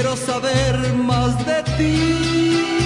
[0.00, 2.77] quiero saber más de ti.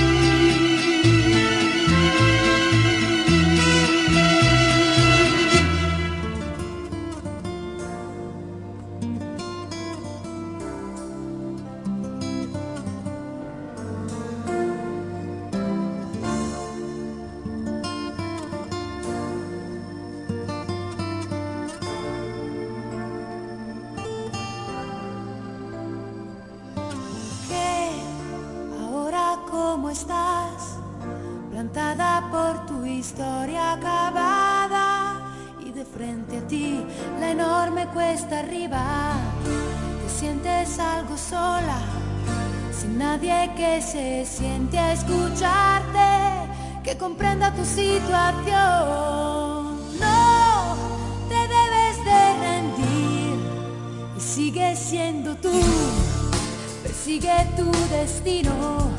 [57.57, 58.91] tu destino,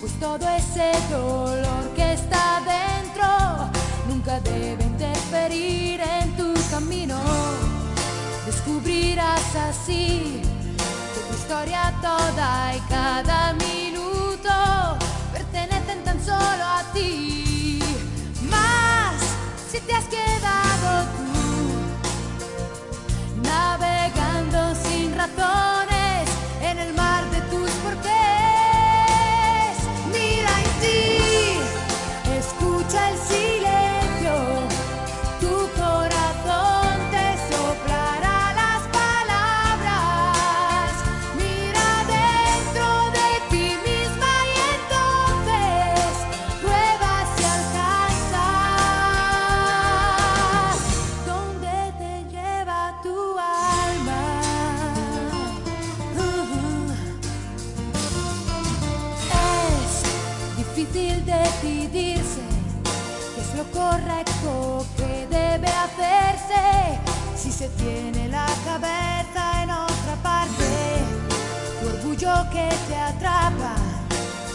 [0.00, 3.26] pues todo ese dolor que está dentro
[4.08, 7.18] nunca debe interferir en tu camino.
[8.46, 10.42] Descubrirás así
[11.14, 13.89] de tu historia toda y cada minuto.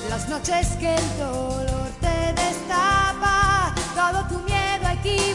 [0.09, 5.34] las noches que el dolor te destapa, todo tu miedo aquí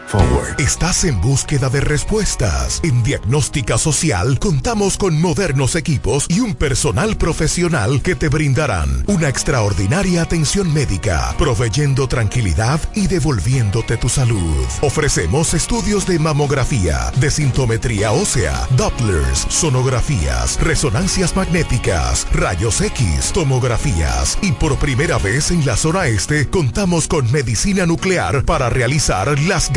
[0.57, 2.81] ¿Estás en búsqueda de respuestas?
[2.83, 9.29] En Diagnóstica Social contamos con modernos equipos y un personal profesional que te brindarán una
[9.29, 14.65] extraordinaria atención médica, proveyendo tranquilidad y devolviéndote tu salud.
[14.81, 24.51] Ofrecemos estudios de mamografía, de sintometría ósea, Dopplers, sonografías, resonancias magnéticas, rayos X, tomografías y
[24.51, 29.71] por primera vez en la zona este contamos con medicina nuclear para realizar las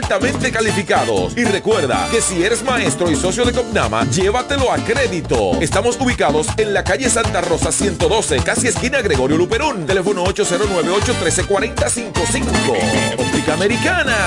[0.01, 1.37] altamente calificados.
[1.37, 5.61] Y recuerda que si eres maestro y socio de Copnama, llévatelo a crédito.
[5.61, 9.85] Estamos ubicados en la calle Santa Rosa 112, casi esquina Gregorio Luperón.
[9.85, 13.17] Teléfono 809-813-4055.
[13.17, 14.17] Óptica Americana.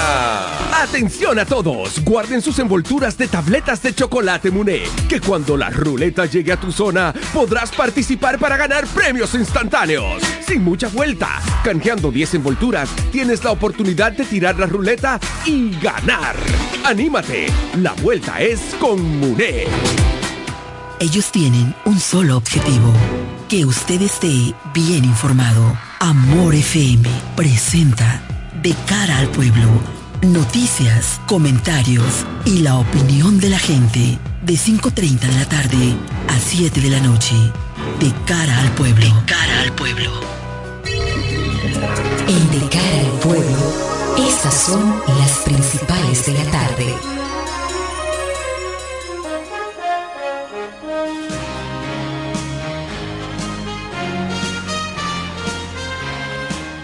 [0.81, 2.02] Atención a todos.
[2.04, 4.83] Guarden sus envolturas de tabletas de chocolate Muné.
[5.09, 10.23] Que cuando la ruleta llegue a tu zona, podrás participar para ganar premios instantáneos.
[10.47, 11.40] Sin mucha vuelta.
[11.64, 16.37] Canjeando 10 envolturas, tienes la oportunidad de tirar la ruleta y ganar.
[16.85, 17.47] ¡Anímate!
[17.76, 19.64] La vuelta es con Muné.
[21.00, 22.92] Ellos tienen un solo objetivo,
[23.49, 25.76] que usted esté bien informado.
[26.00, 28.23] Amor FM presenta
[28.62, 29.68] De cara al pueblo,
[30.23, 35.94] noticias, comentarios y la opinión de la gente de 5.30 de la tarde
[36.28, 37.35] a 7 de la noche.
[38.00, 39.06] De cara al pueblo.
[39.06, 40.34] De cara al pueblo.
[44.45, 46.95] Estas son las principales de la tarde.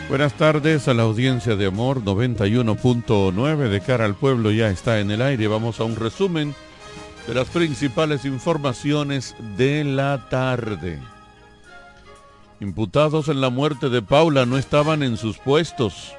[0.09, 5.11] Buenas tardes a la audiencia de Amor 91.9 de cara al pueblo ya está en
[5.11, 5.47] el aire.
[5.47, 6.55] Vamos a un resumen
[7.27, 10.99] de las principales informaciones de la tarde.
[12.59, 16.15] Imputados en la muerte de Paula no estaban en sus puestos.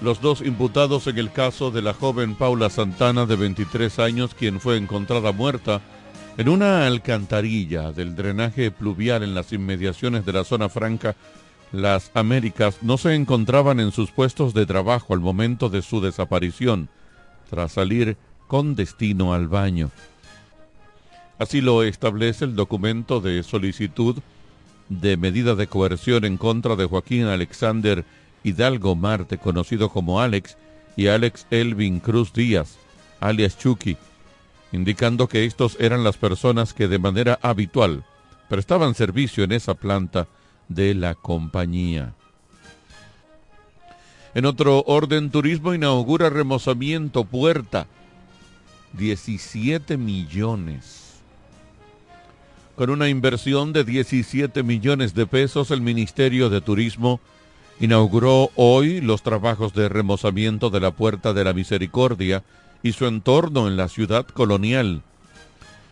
[0.00, 4.60] Los dos imputados en el caso de la joven Paula Santana de 23 años, quien
[4.60, 5.80] fue encontrada muerta
[6.36, 11.14] en una alcantarilla del drenaje pluvial en las inmediaciones de la zona franca
[11.72, 16.88] Las Américas, no se encontraban en sus puestos de trabajo al momento de su desaparición,
[17.48, 18.16] tras salir
[18.48, 19.90] con destino al baño.
[21.38, 24.16] Así lo establece el documento de solicitud
[24.88, 28.04] de medida de coerción en contra de Joaquín Alexander
[28.44, 30.56] Hidalgo Marte, conocido como Alex,
[30.96, 32.76] y Alex Elvin Cruz Díaz,
[33.18, 33.96] alias Chucky,
[34.70, 38.04] indicando que estos eran las personas que de manera habitual
[38.48, 40.28] prestaban servicio en esa planta
[40.68, 42.14] de la compañía.
[44.34, 47.86] En otro orden, Turismo inaugura remozamiento puerta.
[48.94, 51.20] 17 millones.
[52.76, 57.20] Con una inversión de 17 millones de pesos, el Ministerio de Turismo
[57.80, 62.42] inauguró hoy los trabajos de remozamiento de la Puerta de la Misericordia
[62.82, 65.02] y su entorno en la ciudad colonial.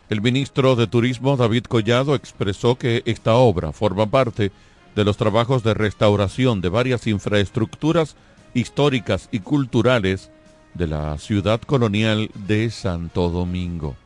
[0.08, 4.52] El ministro de Turismo David Collado expresó que esta obra forma parte
[4.94, 8.14] de los trabajos de restauración de varias infraestructuras
[8.54, 10.30] históricas y culturales
[10.74, 13.96] de la ciudad colonial de Santo Domingo.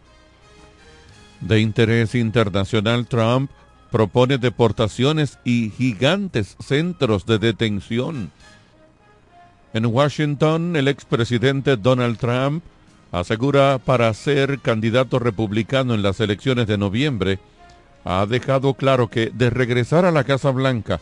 [1.41, 3.51] De interés internacional, Trump
[3.97, 8.31] propone deportaciones y gigantes centros de detención.
[9.73, 12.63] En Washington, el expresidente Donald Trump
[13.11, 17.39] asegura para ser candidato republicano en las elecciones de noviembre,
[18.05, 21.01] ha dejado claro que de regresar a la Casa Blanca,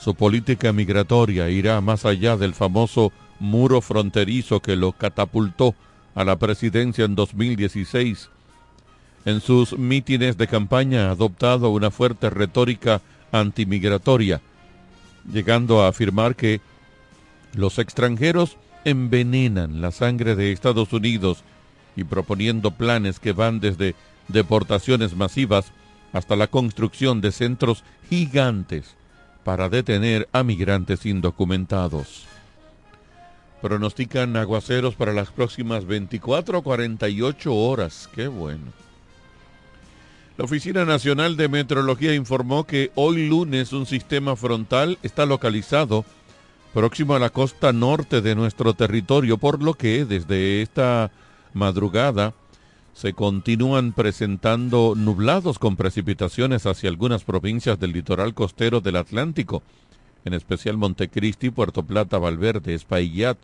[0.00, 5.76] su política migratoria irá más allá del famoso muro fronterizo que lo catapultó
[6.16, 8.30] a la presidencia en 2016.
[9.24, 13.00] En sus mítines de campaña ha adoptado una fuerte retórica
[13.30, 14.40] antimigratoria,
[15.30, 16.60] llegando a afirmar que
[17.54, 21.44] los extranjeros envenenan la sangre de Estados Unidos
[21.94, 23.94] y proponiendo planes que van desde
[24.28, 25.72] deportaciones masivas
[26.12, 28.96] hasta la construcción de centros gigantes
[29.44, 32.26] para detener a migrantes indocumentados.
[33.60, 38.08] Pronostican aguaceros para las próximas 24 o 48 horas.
[38.12, 38.72] Qué bueno.
[40.38, 46.06] La Oficina Nacional de Meteorología informó que hoy lunes un sistema frontal está localizado
[46.72, 51.10] próximo a la costa norte de nuestro territorio, por lo que desde esta
[51.52, 52.32] madrugada
[52.94, 59.62] se continúan presentando nublados con precipitaciones hacia algunas provincias del litoral costero del Atlántico,
[60.24, 63.36] en especial Montecristi, Puerto Plata, Valverde, Espaillat,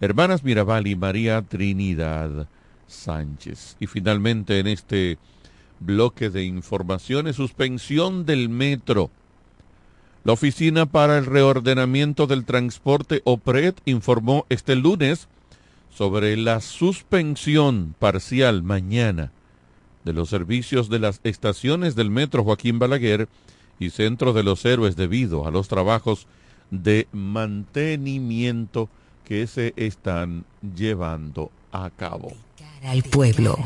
[0.00, 2.48] Hermanas Mirabal y María Trinidad
[2.86, 3.76] Sánchez.
[3.78, 5.18] Y finalmente en este
[5.80, 9.10] bloque de informaciones, suspensión del metro.
[10.22, 15.28] La Oficina para el Reordenamiento del Transporte OPRED informó este lunes
[15.92, 19.32] sobre la suspensión parcial mañana
[20.04, 23.28] de los servicios de las estaciones del Metro Joaquín Balaguer
[23.78, 26.26] y Centro de los Héroes debido a los trabajos
[26.70, 28.88] de mantenimiento
[29.24, 30.44] que se están
[30.76, 32.32] llevando a cabo.
[32.82, 33.58] Al pueblo.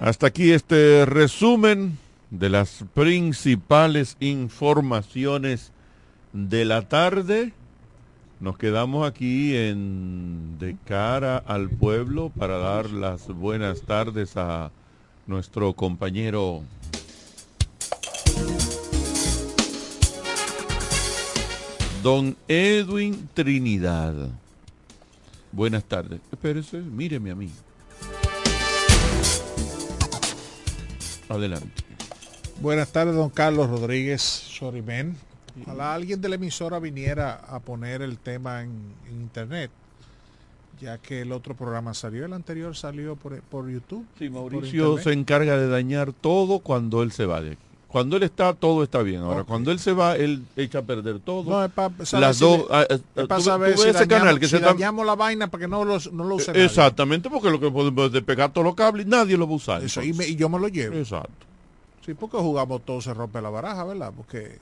[0.00, 1.96] Hasta aquí este resumen
[2.30, 5.72] de las principales informaciones
[6.34, 7.54] de la tarde.
[8.38, 14.70] Nos quedamos aquí en de cara al pueblo para dar las buenas tardes a
[15.26, 16.62] nuestro compañero
[22.02, 24.14] Don Edwin Trinidad.
[25.52, 26.20] Buenas tardes.
[26.30, 27.48] Espérese, míreme a mí.
[31.28, 31.68] Adelante.
[32.60, 35.16] Buenas tardes, don Carlos Rodríguez Sorimen.
[35.62, 38.70] Ojalá alguien de la emisora viniera a poner el tema en,
[39.08, 39.70] en internet,
[40.80, 44.06] ya que el otro programa salió, el anterior salió por, por YouTube.
[44.18, 47.60] Sí, Mauricio se encarga de dañar todo cuando él se va de aquí.
[47.88, 49.22] Cuando él está, todo está bien.
[49.22, 51.50] Ahora, cuando él se va, él echa a perder todo.
[51.50, 52.58] No, es para saber Las si dos.
[52.58, 54.60] le- ah, ah, es tú para saber tú si ese dañamos, canal que si se
[54.60, 56.64] dañamos la vaina para que no, los, no lo nadie.
[56.64, 59.82] Exactamente, porque lo que podemos despegar todos los cables, nadie lo va a usar.
[59.84, 60.26] Eso, y, entonces.
[60.28, 60.96] me- y yo me lo llevo.
[60.96, 61.46] Exacto.
[62.04, 64.12] Sí, porque jugamos todo se rompe la baraja, ¿verdad?
[64.16, 64.58] Porque,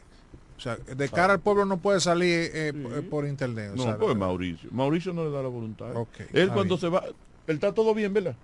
[0.57, 3.71] o sea, de cara al pueblo no puede salir eh, eh, por internet.
[3.73, 4.69] o No, sea, pues Mauricio.
[4.71, 5.97] Mauricio no le da la voluntad.
[5.97, 6.81] Ok, él cuando bien.
[6.81, 7.03] se va,
[7.47, 8.37] él está todo bien, ¿verdad?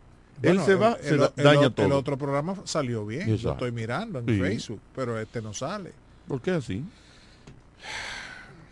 [0.43, 1.87] Bueno, él se va, el- se el- da- el daña o- todo.
[1.87, 3.29] El otro programa salió bien.
[3.43, 4.39] Lo estoy mirando en Sí.
[4.41, 5.93] Facebook, pero este no sale.
[6.29, 6.85] ¿Por qué así?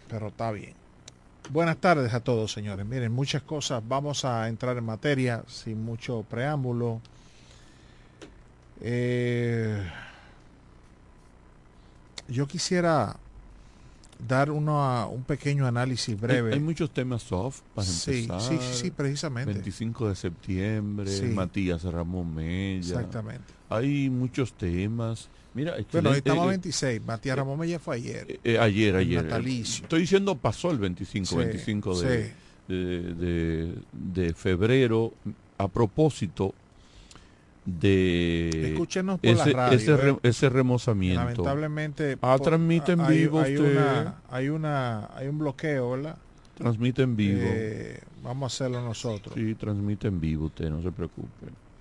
[0.08, 0.74] Pero está bien.
[1.50, 2.84] Buenas tardes a todos, señores.
[2.86, 3.82] Miren, muchas cosas.
[3.86, 7.00] Vamos a entrar en materia sin mucho preámbulo.
[8.80, 9.82] Eh,
[12.28, 13.16] yo quisiera
[14.26, 16.52] dar uno, un pequeño análisis Hay, breve.
[16.54, 18.40] hay muchos temas soft para Sí, empezar.
[18.40, 19.52] sí, sí, sí, precisamente.
[19.52, 21.26] 25 de septiembre, Sí.
[21.26, 22.78] Matías Ramón Mella.
[22.78, 23.44] Exactamente.
[23.68, 25.28] Hay muchos temas.
[25.54, 27.02] Mira, Bueno, hoy estamos eh, 26.
[27.04, 28.26] Matías Ramón Mella fue ayer.
[28.30, 29.24] eh, eh, ayer, ayer.
[29.24, 29.84] natalicio.
[29.84, 32.32] Estoy diciendo pasó el 25, Sí, 25 de,
[32.68, 32.74] de,
[33.14, 35.12] de- de febrero
[35.58, 36.54] a propósito
[37.78, 39.96] de Escúchenos por la ese, radio, ese, eh.
[39.96, 41.20] re- ese remozamiento.
[41.20, 42.18] Lamentablemente.
[42.22, 43.72] Ah, transmite en hay- vivo hay, usted.
[43.72, 46.16] una, hay una, hay un bloqueo, ¿verdad?
[46.56, 47.40] Transmite en vivo.
[47.44, 49.34] Eh, vamos a hacerlo nosotros.
[49.34, 51.28] Sí, transmite en vivo usted, no se preocupe.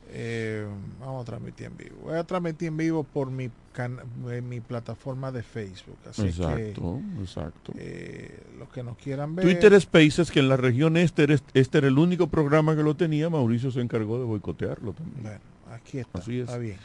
[0.09, 0.65] Eh,
[1.01, 1.95] vamos a transmitir en vivo.
[2.03, 3.99] Voy a transmitir en vivo por mi can-
[4.31, 5.97] en mi plataforma de Facebook.
[6.09, 7.73] Así exacto, exacto.
[7.73, 9.43] que eh, los que nos quieran ver.
[9.45, 13.29] Twitter Spaces, que en la región este, este era el único programa que lo tenía,
[13.29, 15.23] Mauricio se encargó de boicotearlo también.
[15.23, 15.39] Bueno,
[15.87, 16.19] aquí está.
[16.19, 16.45] Así es.
[16.45, 16.77] Está bien.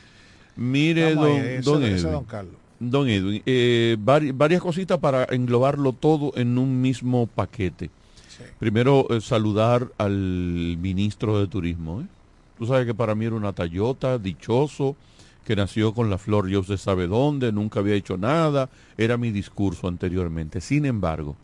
[0.56, 1.30] Mire, don,
[1.82, 2.02] Edwin.
[2.02, 2.54] don Carlos.
[2.78, 7.90] Don Edwin, eh, vari- varias cositas para englobarlo todo en un mismo paquete.
[8.28, 8.42] Sí.
[8.58, 12.00] Primero, eh, saludar al ministro de Turismo.
[12.02, 12.06] ¿eh?
[12.58, 14.96] Tú sabes que para mí era una Tayota, dichoso,
[15.44, 19.30] que nació con la flor yo se sabe dónde, nunca había hecho nada, era mi
[19.30, 20.60] discurso anteriormente.
[20.60, 21.36] Sin embargo,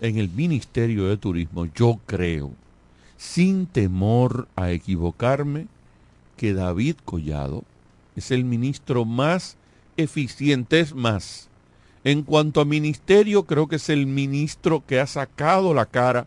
[0.00, 2.52] en el Ministerio de Turismo yo creo,
[3.16, 5.66] sin temor a equivocarme,
[6.38, 7.64] que David Collado
[8.16, 9.58] es el ministro más
[9.98, 11.50] eficiente, es más.
[12.04, 16.26] En cuanto a ministerio, creo que es el ministro que ha sacado la cara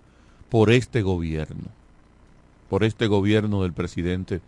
[0.49, 1.69] por este gobierno,
[2.69, 4.41] por este gobierno del presidente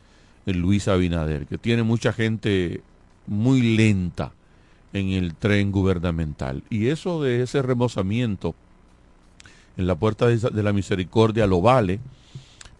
[0.45, 2.81] Luis Abinader, que tiene mucha gente
[3.25, 4.33] muy lenta
[4.91, 6.61] en el tren gubernamental.
[6.69, 8.53] Y eso de ese remozamiento
[9.77, 11.99] en la Puerta de, de la Misericordia lo vale,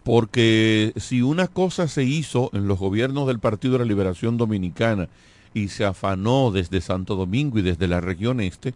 [0.04, 5.08] porque si una cosa se hizo en los gobiernos del Partido de la Liberación Dominicana
[5.54, 8.74] y se afanó desde Santo Domingo y desde la región este,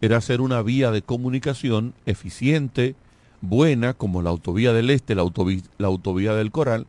[0.00, 2.94] era hacer una vía de comunicación eficiente,
[3.42, 6.86] buena, como la autovía del Este, la autovía, del Coral,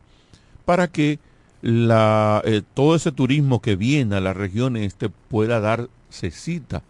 [0.64, 1.18] para que
[1.62, 6.82] eh, todo ese turismo que viene a la región este pueda darse cita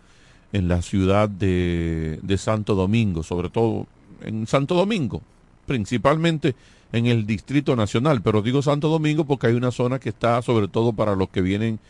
[0.53, 3.89] en la ciudad de, de Santo Domingo, sobre todo
[4.23, 5.21] en Santo Domingo,
[5.67, 6.55] principalmente
[6.93, 10.69] en el Distrito Nacional, pero digo Santo Domingo porque hay una zona que está sobre
[10.69, 11.81] todo para los que vienen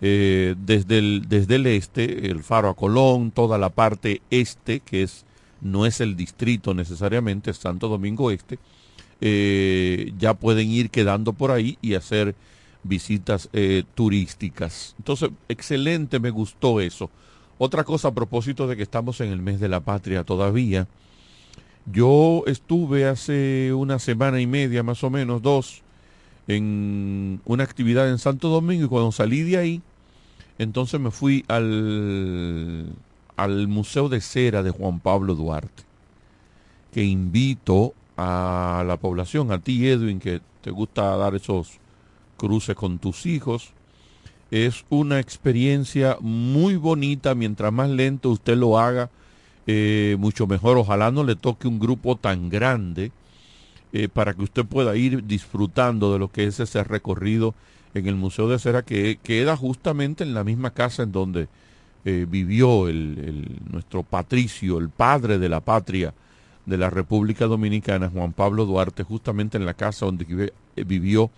[0.00, 5.02] eh, desde, el, desde el este, el Faro a Colón, toda la parte este, que
[5.02, 5.24] es
[5.60, 8.58] no es el distrito necesariamente, es Santo Domingo Este,
[10.18, 12.36] ya pueden ir quedando por ahí y hacer
[12.82, 14.94] visitas eh, turísticas.
[14.98, 17.10] Entonces, excelente, me gustó eso.
[17.58, 20.86] Otra cosa a propósito de que estamos en el mes de la patria todavía,
[21.92, 25.82] yo estuve hace una semana y media, más o menos, dos,
[26.46, 29.82] en una actividad en Santo Domingo y cuando salí de ahí,
[30.58, 32.86] entonces me fui al,
[33.36, 35.84] al Museo de Cera de Juan Pablo Duarte,
[36.92, 41.78] que invito a la población, a ti Edwin, que te gusta dar esos
[42.36, 43.72] cruces con tus hijos.
[44.50, 49.10] Es una experiencia muy bonita, mientras más lento usted lo haga,
[49.70, 50.78] eh, mucho mejor.
[50.78, 53.12] Ojalá no le toque un grupo tan grande
[53.92, 57.54] eh, para que usted pueda ir disfrutando de lo que es ese recorrido
[57.92, 61.48] en el Museo de Cera, que queda justamente en la misma casa en donde
[62.06, 66.14] eh, vivió el, nuestro patricio, el padre de la patria
[66.64, 71.30] de la República Dominicana, Juan Pablo Duarte, justamente en la casa donde vivió.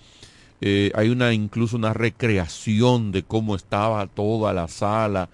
[0.95, 5.31] Hay una incluso una recreación de cómo estaba toda la sala,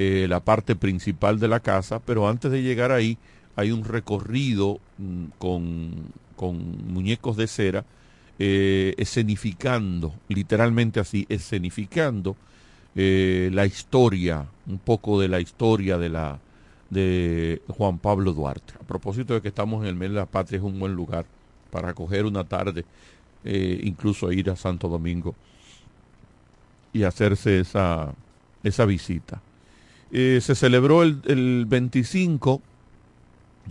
[0.00, 3.18] eh, la parte principal de la casa, pero antes de llegar ahí
[3.56, 5.90] hay un recorrido mm, con,
[6.36, 7.84] con, muñecos de cera,
[8.38, 12.36] eh, escenificando, literalmente así, escenificando
[12.94, 16.38] eh, la historia, un poco de la historia de la
[16.90, 18.74] de Juan Pablo Duarte.
[18.80, 21.26] A propósito de que estamos en el mes de la patria, es un buen lugar
[21.72, 22.84] para coger una tarde,
[23.42, 25.34] incluso ir a Santo Domingo
[26.92, 28.14] y hacerse esa,
[28.62, 29.42] esa visita.
[30.12, 32.62] Eh, se celebró el, el 25,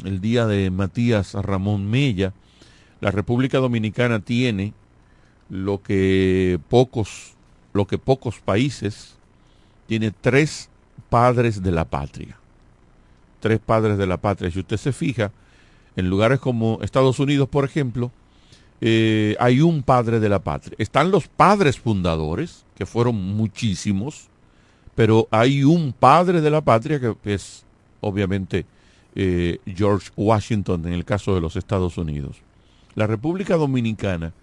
[0.05, 2.33] el día de Matías Ramón Mella.
[2.99, 4.73] La República Dominicana tiene
[5.49, 7.33] lo que pocos,
[7.73, 9.17] lo que pocos países,
[9.87, 10.69] tiene tres
[11.09, 12.37] padres de la patria
[13.39, 14.51] tres padres de la patria.
[14.51, 15.31] Si usted se fija,
[15.95, 18.11] en lugares como Estados Unidos, por ejemplo,
[18.81, 20.75] eh, hay un padre de la patria.
[20.77, 24.27] Están los padres fundadores, que fueron muchísimos,
[24.97, 27.63] pero hay un padre de la patria que es
[28.01, 28.65] obviamente
[29.13, 32.37] eh, George Washington en el caso de los Estados Unidos.
[32.95, 34.33] La República Dominicana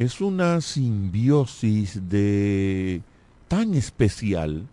[0.00, 3.00] es una simbiosis de
[3.46, 4.66] tan especial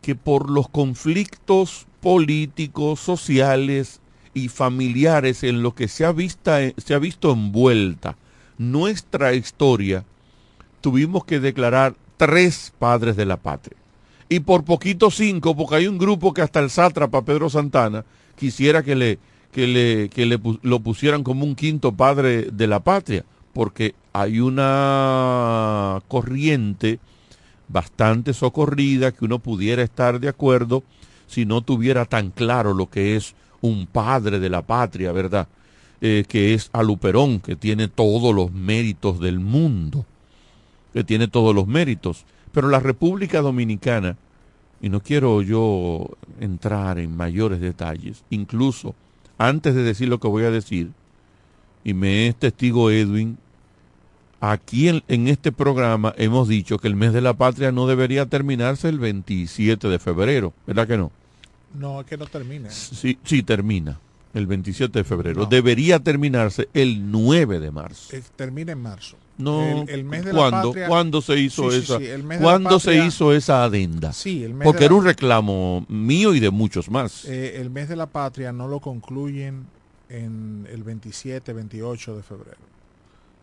[0.00, 4.00] que por los conflictos políticos, sociales
[4.32, 8.16] y familiares en lo que se ha, vista, se ha visto envuelta
[8.56, 10.06] nuestra historia,
[10.80, 13.76] tuvimos que declarar tres padres de la patria.
[14.28, 18.04] Y por poquito cinco, porque hay un grupo que hasta el sátrapa Pedro Santana
[18.36, 19.18] quisiera que le,
[19.52, 24.40] que le, que le lo pusieran como un quinto padre de la patria, porque hay
[24.40, 27.00] una corriente
[27.68, 30.82] bastante socorrida que uno pudiera estar de acuerdo
[31.26, 35.48] si no tuviera tan claro lo que es un padre de la patria, ¿verdad?
[36.00, 40.06] Eh, que es Aluperón, que tiene todos los méritos del mundo,
[40.92, 42.24] que tiene todos los méritos.
[42.52, 44.16] Pero la República Dominicana,
[44.80, 46.08] y no quiero yo
[46.40, 48.94] entrar en mayores detalles, incluso
[49.38, 50.90] antes de decir lo que voy a decir,
[51.84, 53.38] y me es testigo Edwin,
[54.40, 58.26] aquí en, en, este programa hemos dicho que el mes de la patria no debería
[58.26, 61.12] terminarse el 27 de febrero, ¿verdad que no?
[61.74, 62.70] No, es que no termina.
[62.70, 64.00] Sí, sí termina
[64.34, 65.42] el 27 de febrero.
[65.42, 65.46] No.
[65.46, 68.16] Debería terminarse el 9 de marzo.
[68.36, 69.16] Termina en marzo.
[69.38, 71.98] No, el, el mes de ¿cuándo, la patria, ¿cuándo se hizo sí, esa?
[71.98, 74.12] Sí, sí, ¿Cuándo patria, se hizo esa adenda?
[74.12, 77.24] Sí, el mes Porque de era la, un reclamo mío y de muchos más.
[77.24, 79.66] Eh, el mes de la patria no lo concluyen
[80.08, 82.68] en el 27, 28 de febrero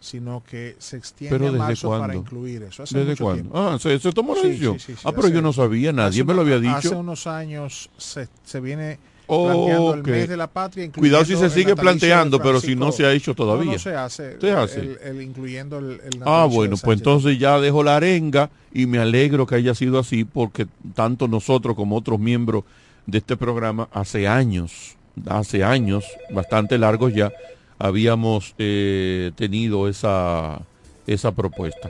[0.06, 2.04] sino que se extiende pero a marzo cuándo?
[2.04, 2.84] para incluir eso.
[2.84, 3.50] Hace ¿Desde cuándo?
[3.58, 4.78] Ah, ¿se, se tomó la decisión?
[5.04, 6.76] ah, pero hace- yo no sabía, nadie me lo había dicho.
[6.76, 10.08] Hace unos años se, se viene planteando el Ok.
[10.08, 10.92] mes de la patria.
[10.92, 13.66] Cuidado si se sigue planteando, pero si no se ha hecho todavía.
[13.66, 14.40] No, no se hace.
[14.40, 14.80] Se hace.
[14.80, 19.00] El, el- incluyendo el, el Ah, bueno, pues entonces ya dejo la arenga y me
[19.00, 22.64] alegro que haya sido así porque tanto nosotros como otros miembros
[23.06, 24.96] de este programa hace años
[25.30, 27.32] hace años, bastante largos ya,
[27.80, 30.60] habíamos eh, tenido esa,
[31.08, 31.90] esa propuesta.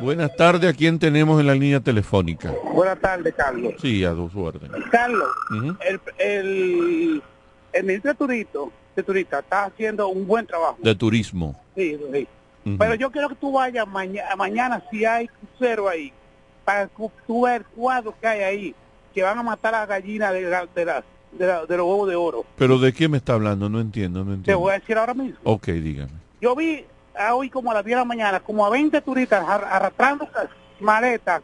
[0.00, 2.52] Buenas tardes, ¿a quién tenemos en la línea telefónica?
[2.72, 3.74] Buenas tardes, Carlos.
[3.80, 4.82] Sí, a dos órdenes.
[4.90, 5.28] Carlos,
[5.88, 7.22] el, el,
[7.72, 10.76] el ministro de Turismo, de Turista está haciendo un buen trabajo.
[10.82, 11.60] De turismo.
[11.76, 12.28] Sí, sí.
[12.78, 16.12] Pero yo quiero que tú vayas mañana, mañana si hay crucero ahí,
[16.64, 18.74] para que tú veas el cuadro que hay ahí,
[19.12, 21.86] que van a matar a la gallina de, la- de, la- de, la- de los
[21.86, 22.44] huevos de oro.
[22.56, 23.68] ¿Pero de qué me está hablando?
[23.68, 24.60] No entiendo, no Te entiendo.
[24.60, 25.38] voy a decir ahora mismo.
[25.42, 26.12] Ok, dígame.
[26.40, 26.84] Yo vi
[27.18, 30.24] a hoy como a las 10 de la mañana, como a 20 turistas ar- arrastrando
[30.24, 30.48] esas
[30.80, 31.42] maletas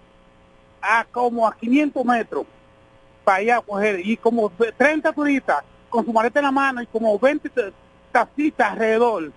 [0.81, 2.45] a como a 500 metros
[3.25, 6.87] para allá a coger, y como 30 turistas con su maleta en la mano y
[6.87, 7.71] como 20 ta-
[8.13, 9.31] taxistas alrededor,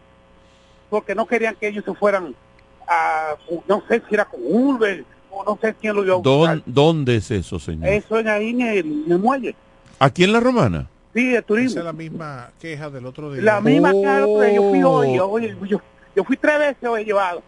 [0.89, 2.33] porque no querían que ellos se fueran
[2.87, 3.35] a,
[3.67, 6.57] no sé si era con Uber, o no sé quién lo iba a buscar.
[6.57, 7.87] ¿Dón- ¿Dónde es eso, señor?
[7.89, 9.55] Eso es ahí en el, en el muelle.
[9.99, 10.87] ¿Aquí en La Romana?
[11.13, 11.71] Sí, de turismo.
[11.71, 13.41] Esa es la misma queja del otro día.
[13.43, 15.29] La misma que al otro día, yo fui hoy, Oh.
[15.29, 15.81] oye, yo,
[16.15, 17.43] yo fui tres veces hoy llevado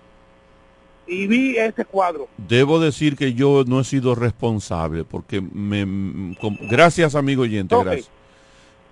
[1.06, 2.28] y vi ese cuadro.
[2.38, 6.36] Debo decir que yo no he sido responsable porque me...
[6.40, 8.10] com- gracias, amigo oyente, gracias.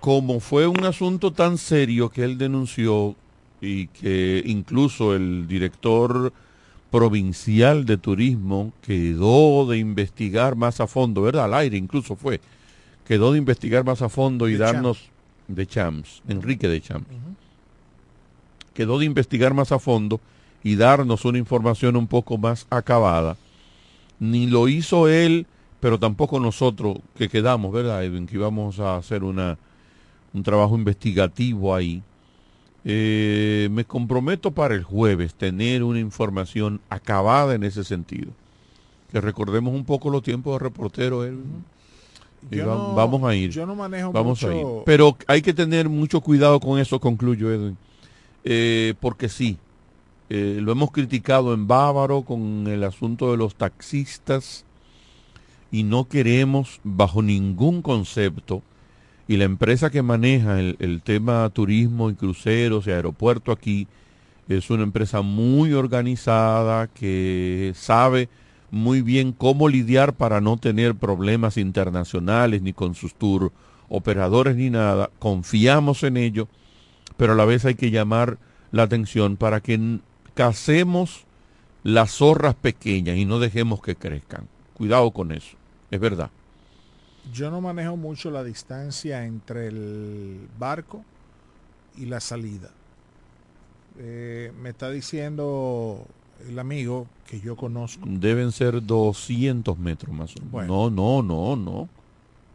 [0.00, 3.14] Como fue un asunto tan serio que él denunció
[3.60, 6.32] y que incluso el director
[6.90, 11.44] provincial de turismo quedó de investigar más a fondo, ¿verdad?
[11.44, 12.40] Al aire incluso fue.
[13.06, 15.08] Quedó de investigar más a fondo y De darnos...
[15.48, 17.06] De Chams, Enrique de Chams.
[18.74, 20.20] Quedó de investigar más a fondo
[20.64, 23.36] y darnos una información un poco más acabada.
[24.20, 25.46] Ni lo hizo él,
[25.80, 28.26] pero tampoco nosotros que quedamos, ¿verdad, Edwin?
[28.26, 29.58] Que íbamos a hacer una,
[30.32, 32.02] un trabajo investigativo ahí.
[32.84, 38.30] Eh, me comprometo para el jueves tener una información acabada en ese sentido.
[39.10, 41.64] Que recordemos un poco los tiempos de reportero, Edwin.
[42.50, 43.50] Y Yo va- no- vamos a ir.
[43.50, 44.66] yo no manejo vamos a ir.
[44.84, 47.76] Pero hay que tener mucho cuidado con eso, concluyo, Edwin.
[48.44, 49.58] Eh, porque sí,
[50.28, 54.64] eh, lo hemos criticado en Bávaro con el asunto de los taxistas
[55.70, 58.62] y no queremos bajo ningún concepto
[59.28, 63.86] y la empresa que maneja el, el tema turismo y cruceros y aeropuerto aquí
[64.48, 68.28] es una empresa muy organizada que sabe
[68.70, 73.52] muy bien cómo lidiar para no tener problemas internacionales ni con sus tour
[73.88, 75.10] operadores ni nada.
[75.18, 76.48] Confiamos en ello,
[77.16, 78.38] pero a la vez hay que llamar
[78.70, 79.98] la atención para que
[80.34, 81.24] cacemos
[81.82, 84.46] las zorras pequeñas y no dejemos que crezcan.
[84.74, 85.56] Cuidado con eso,
[85.90, 86.30] es verdad.
[87.32, 91.04] Yo no manejo mucho la distancia entre el barco
[91.96, 92.70] y la salida.
[93.98, 96.04] Eh, me está diciendo
[96.48, 98.04] el amigo que yo conozco.
[98.08, 100.50] Deben ser 200 metros más o menos.
[100.50, 100.90] Bueno.
[100.90, 101.88] No, no, no, no.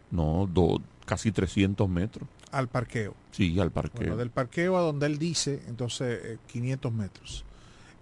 [0.09, 2.27] No, do- casi 300 metros.
[2.51, 3.13] Al parqueo.
[3.31, 3.99] Sí, al parqueo.
[4.01, 7.43] Bueno, del parqueo a donde él dice, entonces eh, 500 metros.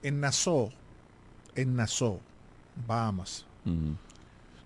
[0.04, 0.72] En Nassau,
[1.56, 2.20] en Nassau,
[2.88, 3.46] Bahamas.
[3.66, 3.96] Ujú.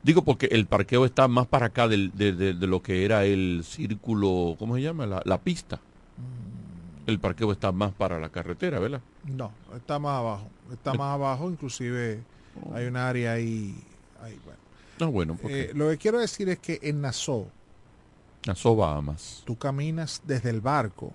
[0.04, 3.26] Digo porque el parqueo está más para acá del- de, de- de lo que era
[3.26, 5.06] el círculo, ¿cómo se llama?
[5.06, 5.78] La, la pista.
[6.18, 7.10] Mm.
[7.10, 9.02] El parqueo está más para la carretera, ¿verdad?
[9.26, 10.48] No, está más abajo.
[10.72, 12.20] Está más abajo, inclusive
[12.74, 13.76] hay un área ahí.
[14.22, 14.60] ahí, bueno.
[15.00, 17.50] No, bueno, porque Eh, lo que quiero decir es que en Nassau,
[18.46, 19.44] Nassau, Bahamas.
[19.46, 21.12] tú caminas desde el barco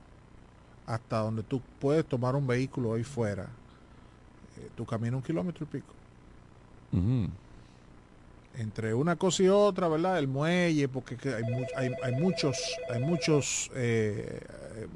[0.87, 3.44] hasta donde tú puedes tomar un vehículo ahí fuera.
[4.58, 5.94] Eh, tú caminas un kilómetro y pico.
[8.56, 10.16] Entre una cosa y otra, ¿verdad?
[10.18, 12.56] El muelle, porque que hay, mu- hay, hay muchos,
[12.88, 14.38] hay muchos eh,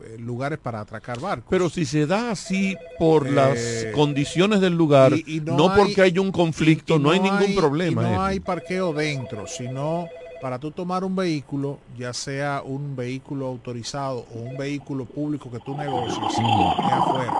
[0.04, 1.48] eh, lugares para atracar barcos.
[1.50, 5.76] Pero si se da así por Eh, las condiciones del lugar, y- y no, hay-
[5.76, 8.02] porque haya un conflicto, y no, hay ningún problema.
[8.02, 10.08] no hay parqueo dentro, sino
[10.40, 15.58] para tú tomar un vehículo, ya sea un vehículo autorizado o un vehículo público que
[15.58, 17.32] tú negocies, es afuera.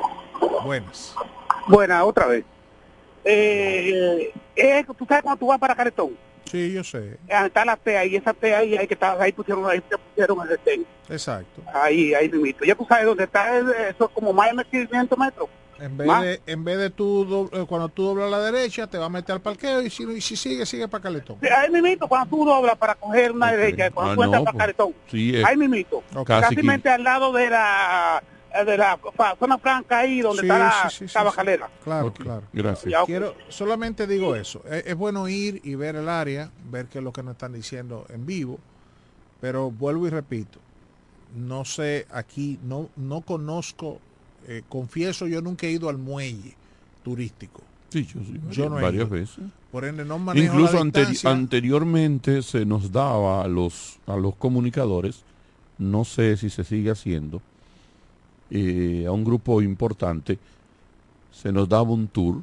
[0.64, 1.14] Buenas.
[1.68, 2.44] Buena, otra vez.
[3.24, 6.16] Eh, eh, tú sabes cuando tú vas para Caretón,
[6.50, 7.18] Sí, yo sé.
[7.28, 9.98] eh, está la T ahí, esa T ahí, ahí que está, ahí pusieron, ahí te
[9.98, 10.86] pusieron el retén.
[11.10, 11.62] Exacto.
[11.74, 12.64] Ahí, ahí mismo.
[12.64, 15.48] Ya tú sabes dónde está, el- eso es como más de 500 metros.
[15.80, 16.22] En vez Más.
[16.22, 19.06] de, en vez de tú, do- eh, cuando tú doblas a la derecha, te va
[19.06, 21.36] a meter al parqueo y si, y si sigue, sigue para Caletón.
[21.40, 24.44] Sí, Ahí mismo, cuando tú doblas para coger una derecha, cuando Ah, tú entras no,
[24.44, 26.02] para pues, Caretón, Sí, es ahí mismo.
[26.24, 28.22] casi Casi que- al lado de la
[28.66, 28.98] de la
[29.38, 31.14] zona franca ahí donde Sí, está la sí, sí, sí.
[31.84, 32.42] Claro, claro.
[32.52, 33.04] Gracias.
[33.04, 34.62] Quiero, solamente digo eso.
[34.68, 37.52] Es, es bueno ir y ver el área, ver qué es lo que nos están
[37.52, 38.58] diciendo en vivo,
[39.40, 40.58] pero vuelvo y repito,
[41.36, 44.00] no sé, aquí no, no conozco,
[44.48, 46.54] eh, confieso, yo nunca he ido al muelle
[47.04, 47.62] turístico.
[47.90, 48.38] Sí, yo sí,
[48.80, 49.38] varias, no he veces.
[49.70, 54.34] Por ende, no manejo Incluso la anteri- anteriormente se nos daba a los, a los
[54.34, 55.22] comunicadores
[55.78, 57.40] no sé si se sigue haciendo,
[58.50, 60.38] eh, a un grupo importante,
[61.32, 62.42] se nos daba un tour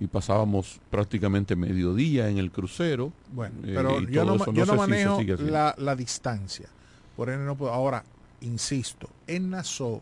[0.00, 3.12] y pasábamos prácticamente mediodía en el crucero.
[3.34, 4.52] Bueno, eh, pero yo no, eso.
[4.52, 5.52] yo no sé si se manejo sigue haciendo.
[5.52, 6.68] la, la distancia.
[7.16, 7.72] Por ende no puedo.
[7.72, 8.02] Ahora,
[8.40, 10.00] insisto, en Nassau,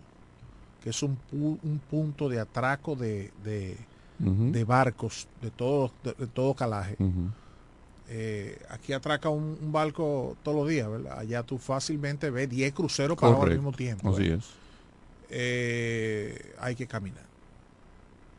[0.82, 3.76] que es un, pu- un punto de atraco de, de,
[4.64, 6.96] barcos de todo, de, de todo calaje.
[8.10, 11.18] Eh, aquí atraca un, un barco todos los días, ¿verdad?
[11.18, 14.10] Allá tú fácilmente ves 10 cruceros parados al Correcto, mismo tiempo.
[14.10, 14.44] Así es.
[15.30, 17.24] Eh, hay que caminar.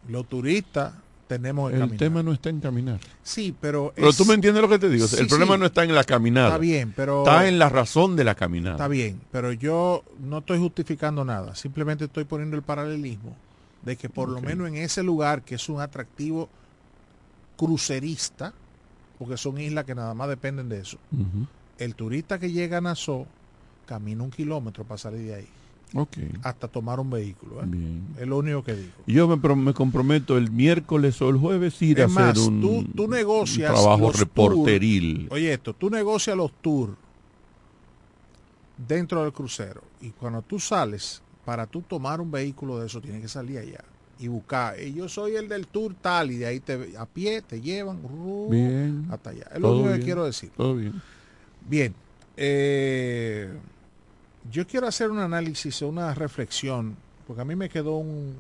[0.08, 0.94] Los turistas
[1.30, 1.98] tenemos El caminar.
[2.00, 3.00] tema no está en caminar.
[3.24, 3.94] Sí, pero...
[3.96, 5.08] Pero es- tú me entiendes lo que te digo.
[5.08, 5.60] Sí, el problema sí.
[5.60, 6.48] no está en la caminada.
[6.48, 7.20] Está bien, pero...
[7.24, 8.76] Está en la razón de la caminada.
[8.76, 11.54] Está bien, pero yo no estoy justificando nada.
[11.54, 13.36] Simplemente estoy poniendo el paralelismo
[13.84, 16.50] de que por lo menos en ese lugar, que es un atractivo
[17.56, 18.52] crucerista,
[19.20, 20.98] porque son islas que nada más dependen de eso,
[21.78, 23.28] el turista que llega a Nassau
[23.86, 25.48] camina un kilómetro para salir de ahí,
[25.96, 26.18] Ok.
[26.44, 27.62] hasta tomar un vehículo.
[27.64, 27.66] ¿eh?
[27.68, 28.06] Bien.
[28.20, 28.92] Es lo único que digo.
[29.08, 32.48] Yo me, pro- me comprometo el miércoles o el jueves ir a Es más, hacer
[32.48, 35.28] un, tú, tú un negocias trabajo reporteril.
[35.32, 36.94] Oye, esto, tú negocias los tours
[38.78, 43.22] dentro del crucero y cuando tú sales, para tú tomar un vehículo de eso, tienes
[43.22, 43.84] que salir allá
[44.20, 44.80] y buscar.
[44.80, 48.04] "Eh, yo soy el del tour tal y de ahí te, a pie te llevan
[48.04, 49.08] ru- Bien.
[49.10, 49.48] hasta allá.
[49.54, 50.52] Es lo único que quiero decir.
[50.56, 50.94] Todo bien.
[51.68, 51.94] Bien.
[52.38, 53.50] eh,
[54.52, 56.96] yo quiero hacer un análisis, una reflexión,
[57.28, 58.36] porque a mí me quedó un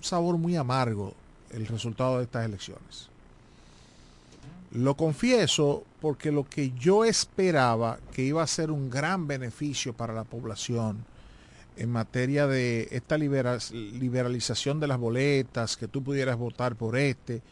[0.00, 1.14] sabor muy amargo
[1.50, 3.08] el resultado de estas elecciones.
[4.72, 10.12] Lo confieso porque lo que yo esperaba que iba a ser un gran beneficio para
[10.12, 11.04] la población
[11.76, 17.42] en materia de esta libera- liberalización de las boletas, que tú pudieras votar por este,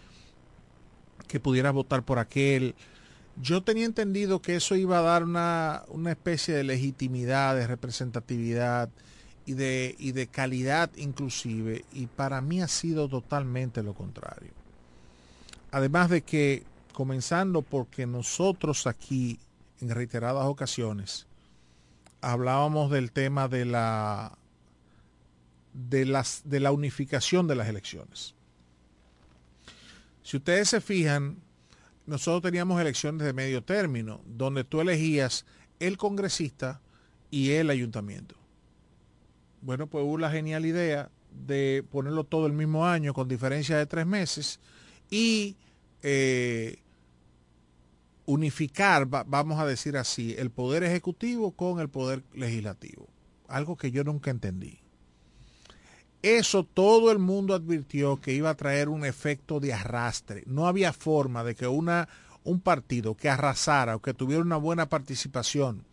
[1.29, 2.75] que pudieras votar por aquel,
[3.40, 8.90] yo tenía entendido que eso iba a dar una, una especie de legitimidad, de representatividad
[9.47, 14.51] y de, y de calidad inclusive, y para mí ha sido totalmente lo contrario.
[15.71, 19.38] Además de que, comenzando porque nosotros aquí,
[19.81, 21.27] en reiteradas ocasiones,
[22.21, 24.37] hablábamos del tema de la,
[25.73, 28.35] de las, de la unificación de las elecciones.
[30.23, 31.38] Si ustedes se fijan,
[32.12, 35.46] nosotros teníamos elecciones de medio término, donde tú elegías
[35.81, 36.83] el congresista
[37.31, 38.37] y el ayuntamiento.
[39.62, 41.11] Bueno, pues hubo la genial idea
[41.46, 44.61] de ponerlo todo el mismo año con diferencia de tres meses
[45.11, 45.57] y
[46.03, 46.77] eh,
[48.27, 53.09] unificar, va- vamos a decir así, el poder ejecutivo con el poder legislativo.
[53.48, 54.81] Algo que yo nunca entendí.
[56.22, 60.44] Eso todo el mundo advirtió que iba a traer un efecto de arrastre.
[60.46, 62.08] No había forma de que una,
[62.44, 65.85] un partido que arrasara o que tuviera una buena participación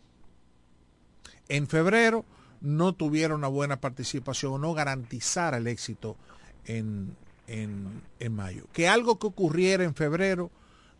[1.50, 2.24] en febrero
[2.60, 6.16] no tuviera una buena participación o no garantizara el éxito
[6.64, 7.16] en,
[7.48, 8.66] en, en mayo.
[8.72, 10.50] Que algo que ocurriera en febrero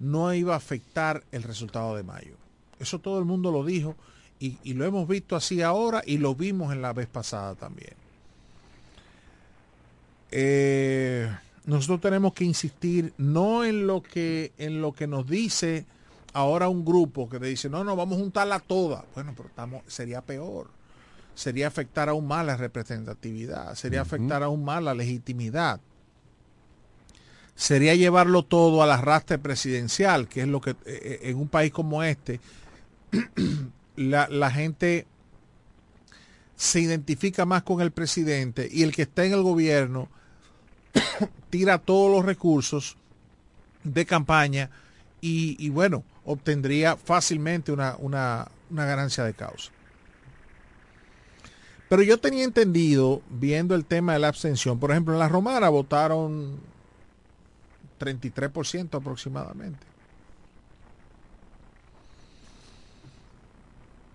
[0.00, 2.34] no iba a afectar el resultado de mayo.
[2.80, 3.94] Eso todo el mundo lo dijo
[4.40, 7.99] y, y lo hemos visto así ahora y lo vimos en la vez pasada también.
[10.32, 11.28] Eh,
[11.64, 15.86] nosotros tenemos que insistir no en lo que en lo que nos dice
[16.32, 19.82] ahora un grupo que te dice no no vamos a juntarla toda bueno pero estamos
[19.86, 20.68] sería peor.
[21.34, 25.80] Sería afectar aún más la representatividad sería afectar aún más la legitimidad.
[27.54, 32.02] Sería llevarlo todo al arrastre presidencial que es lo que eh, en un país como
[32.02, 32.40] este
[33.96, 35.06] la, la gente
[36.56, 40.08] se identifica más con el presidente y el que está en el gobierno
[41.50, 42.96] tira todos los recursos
[43.85, 44.70] de campaña
[45.22, 49.70] y, bueno, obtendría fácilmente una, una, una ganancia de causa.
[51.90, 55.68] Pero yo tenía entendido, viendo el tema de la abstención, por ejemplo, en la Romana
[55.68, 56.59] votaron
[57.98, 59.90] 33% aproximadamente.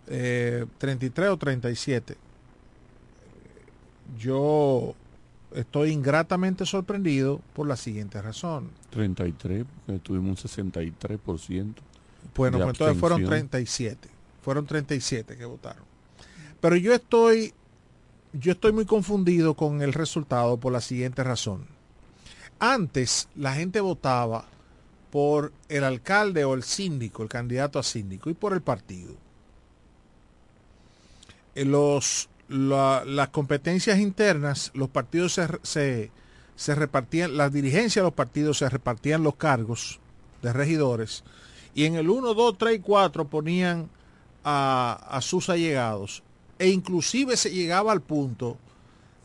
[0.07, 2.17] Eh, 33 o 37.
[4.17, 4.95] Yo
[5.55, 8.69] estoy ingratamente sorprendido por la siguiente razón.
[8.91, 11.75] 33, porque tuvimos un 63%.
[12.35, 13.29] Bueno, pues entonces fueron abstención.
[13.29, 14.09] 37.
[14.41, 15.83] Fueron 37 que votaron.
[16.61, 17.53] Pero yo estoy,
[18.33, 21.67] yo estoy muy confundido con el resultado por la siguiente razón.
[22.59, 24.45] Antes la gente votaba
[25.11, 29.15] por el alcalde o el síndico, el candidato a síndico, y por el partido.
[31.53, 36.11] En los, la- las competencias internas, los partidos se,
[36.55, 39.99] se, repartían, las dirigencias de los partidos se repartían los cargos
[40.41, 41.23] de regidores
[41.73, 43.89] y en el 1, 2, 3 y 4 ponían
[44.43, 46.23] a, a sus allegados
[46.57, 48.57] E inclusive se llegaba al punto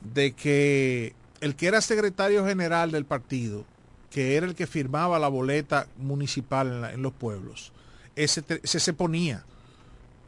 [0.00, 3.64] de que el que era secretario general del partido,
[4.10, 7.72] que era el que firmaba la boleta municipal en, los pueblos,
[8.16, 9.44] ese se ponía.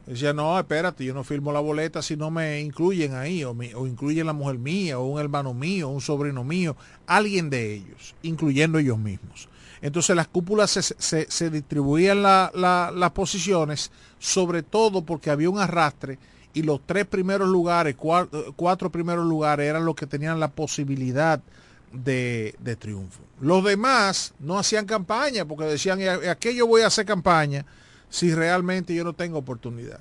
[0.05, 3.73] Decía, no, espérate, yo no firmo la boleta si no me incluyen ahí, o, mi-
[3.73, 6.75] o incluyen la mujer mía, o un hermano mío, o un sobrino mío,
[7.07, 9.47] alguien de ellos, incluyendo ellos mismos.
[9.81, 15.49] Entonces las cúpulas se, se- se distribuían la- la- las posiciones, sobre todo porque había
[15.49, 16.19] un arrastre
[16.53, 21.41] y los tres primeros lugares, cua- cuatro primeros lugares eran los que tenían la posibilidad
[21.93, 23.21] de, de triunfo.
[23.39, 27.05] Los demás no hacían campaña porque decían, "¿Y a, a qué yo voy a hacer
[27.05, 27.65] campaña
[28.13, 29.99] si realmente yo no tengo oportunidad?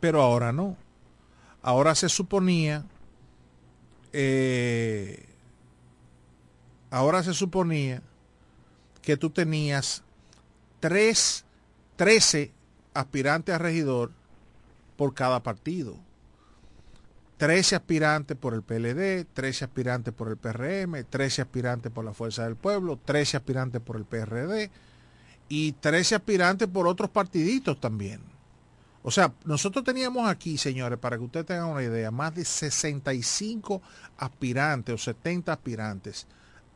[0.00, 0.76] Pero ahora no.
[1.62, 2.84] Ahora se suponía,
[4.12, 5.24] eh,
[6.90, 8.02] ahora se suponía
[9.02, 10.02] que tú tenías
[10.80, 11.44] tres,
[11.94, 12.50] 13
[12.92, 14.10] aspirantes a regidor
[14.96, 15.94] por cada partido.
[17.36, 22.42] 13 aspirantes por el PLD, 13 aspirantes por el PRM, 13 aspirantes por la Fuerza
[22.42, 24.72] del Pueblo, 13 aspirantes por el PRD
[25.48, 28.20] y 13 aspirantes por otros partiditos también.
[29.02, 33.80] O sea, nosotros teníamos aquí, señores, para que ustedes tengan una idea, más de 65
[34.18, 36.26] aspirantes o 70 aspirantes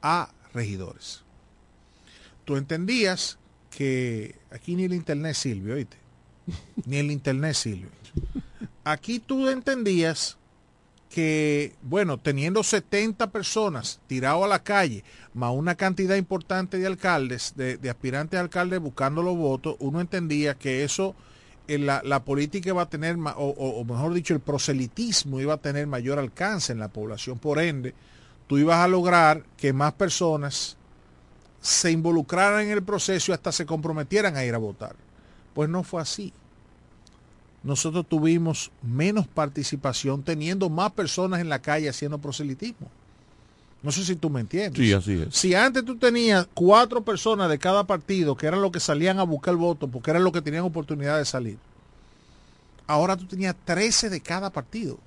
[0.00, 1.22] a regidores.
[2.44, 3.38] Tú entendías
[3.70, 5.96] que aquí ni el internet sirve, oíste.
[6.86, 7.90] Ni el internet sirve.
[8.84, 10.36] Aquí tú entendías
[11.12, 15.04] que, bueno, teniendo 70 personas tirados a la calle,
[15.34, 20.54] más una cantidad importante de alcaldes, de, aspirantes a alcaldes buscando los votos, uno entendía
[20.54, 21.14] que eso,
[21.68, 25.54] eh, la, la política iba a tener, o, o- o mejor dicho, el proselitismo iba
[25.54, 27.38] a tener mayor alcance en la población.
[27.38, 27.94] Por ende,
[28.46, 30.78] tú ibas a lograr que más personas
[31.60, 34.96] se involucraran en el proceso y hasta se comprometieran a ir a votar.
[35.54, 36.32] Pues no fue así
[37.62, 42.90] nosotros tuvimos menos participación teniendo más personas en la calle haciendo proselitismo.
[43.82, 44.80] No sé si tú me entiendes.
[44.80, 45.34] Sí, así es.
[45.34, 49.24] Si antes tú tenías cuatro personas de cada partido que eran los que salían a
[49.24, 51.58] buscar el voto porque eran los que tenían oportunidad de salir,
[52.86, 54.98] ahora tú tenías 13 de cada partido,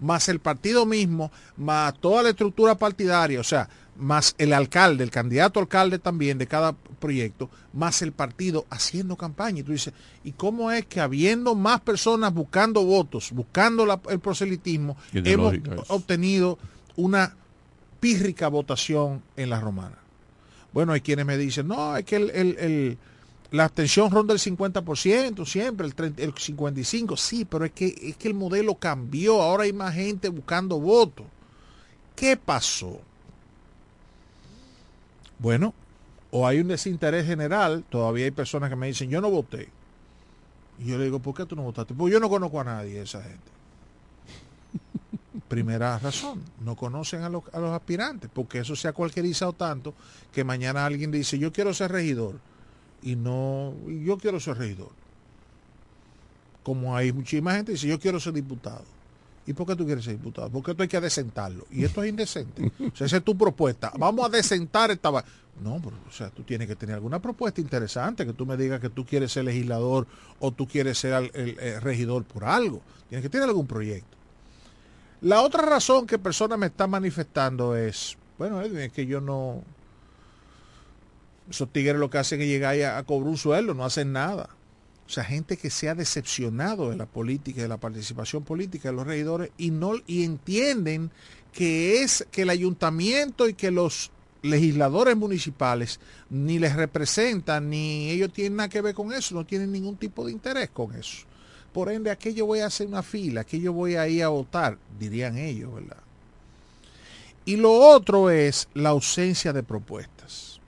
[0.00, 5.10] más el partido mismo, más toda la estructura partidaria, o sea, más el alcalde, el
[5.10, 9.60] candidato alcalde también de cada proyecto, más el partido haciendo campaña.
[9.60, 9.92] Y tú dices,
[10.24, 14.96] ¿y cómo es que habiendo más personas buscando votos, buscando la- el proselitismo,
[15.32, 15.52] hemos
[15.90, 16.58] obtenido
[16.96, 17.36] una
[18.00, 19.98] pírrica votación en la romana?
[20.72, 22.98] Bueno, hay quienes me dicen, no, es que el, el- el-
[23.50, 28.16] la abstención ronda el 50%, siempre el, 30 el 55%, sí, pero es que, es
[28.16, 31.26] que el modelo cambió, ahora hay más gente buscando votos.
[32.16, 33.02] ¿Qué pasó?
[35.42, 35.74] Bueno,
[36.30, 39.68] o hay un desinterés general, todavía hay personas que me dicen, yo no voté.
[40.78, 41.94] Y yo le digo, ¿por qué tú no votaste?
[41.94, 43.50] Pues yo no conozco a nadie esa gente.
[45.48, 49.94] Primera razón, no conocen a los, a los aspirantes, porque eso se ha cualquierizado tanto
[50.32, 52.38] que mañana alguien dice, yo quiero ser regidor,
[53.02, 54.90] y no, yo quiero ser regidor.
[56.62, 58.84] Como hay muchísima gente que dice, yo quiero ser diputado.
[59.46, 60.50] ¿Y por qué tú quieres ser diputado?
[60.50, 61.66] Porque esto hay que adecentarlo.
[61.70, 62.70] Y esto es indecente.
[62.92, 63.92] O sea, esa es tu propuesta.
[63.98, 65.10] Vamos a decentar esta...
[65.60, 68.80] No, pero, o sea, tú tienes que tener alguna propuesta interesante, que tú me digas
[68.80, 70.06] que tú quieres ser legislador
[70.38, 72.80] o tú quieres ser el, regidor por algo.
[73.08, 74.16] Tienes que tener algún proyecto.
[75.20, 79.62] La otra razón que personas me están manifestando es, bueno, es que yo no...
[81.50, 84.48] Esos tigres lo que hacen es llegar a, a cobrar un sueldo, no hacen nada.
[85.12, 89.06] Sea, gente que se ha decepcionado de la política, de la participación política de los
[89.06, 91.10] regidores y no y entienden
[91.52, 94.10] que es que el ayuntamiento y que los
[94.40, 96.00] legisladores municipales
[96.30, 100.24] ni les representan ni ellos tienen nada que ver con eso, no tienen ningún tipo
[100.24, 101.26] de interés con eso.
[101.74, 104.28] Por ende, aquí yo voy a hacer una fila, aquí yo voy a ir a
[104.28, 105.98] votar, dirían ellos, ¿verdad?
[107.44, 110.58] Y lo otro es la ausencia de propuestas.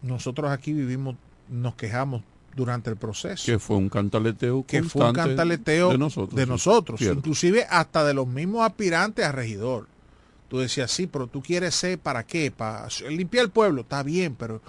[0.00, 1.16] Nosotros aquí vivimos,
[1.48, 2.22] nos quejamos
[2.54, 3.44] durante el proceso.
[3.46, 6.34] Que fue un cantaleteo que fue un cantaleteo de nosotros.
[6.36, 6.48] de sí.
[6.50, 9.86] nosotros, inclusive hasta de los mismos aspirantes a regidor.
[10.48, 14.34] Tú decías, sí, pero tú quieres ser para qué, para limpiar el pueblo, está bien,
[14.38, 14.60] pero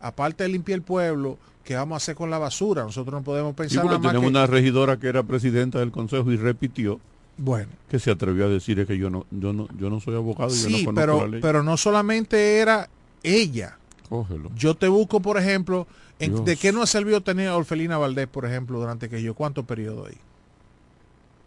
[0.00, 2.82] aparte de limpiar el pueblo, ¿qué vamos a hacer con la basura?
[2.84, 5.78] Nosotros no podemos Sí, pensar porque nada más tenemos que- una regidora que era presidenta
[5.78, 7.00] del consejo y repitió
[7.38, 7.70] Bueno.
[7.88, 10.54] que se atrevió a decir es que yo no, yo no, yo no soy abogado
[10.54, 11.40] y yo no Sí, conozco pero, la ley.
[11.40, 12.90] pero no solamente era
[13.22, 13.78] ella.
[14.10, 14.50] Cógelo.
[14.56, 15.86] Yo te busco, por ejemplo,
[16.28, 16.44] Dios.
[16.44, 19.34] ¿de qué nos ha servido tener a Orfelina Valdés, por ejemplo, durante que yo?
[19.34, 20.16] ¿Cuánto periodo ahí?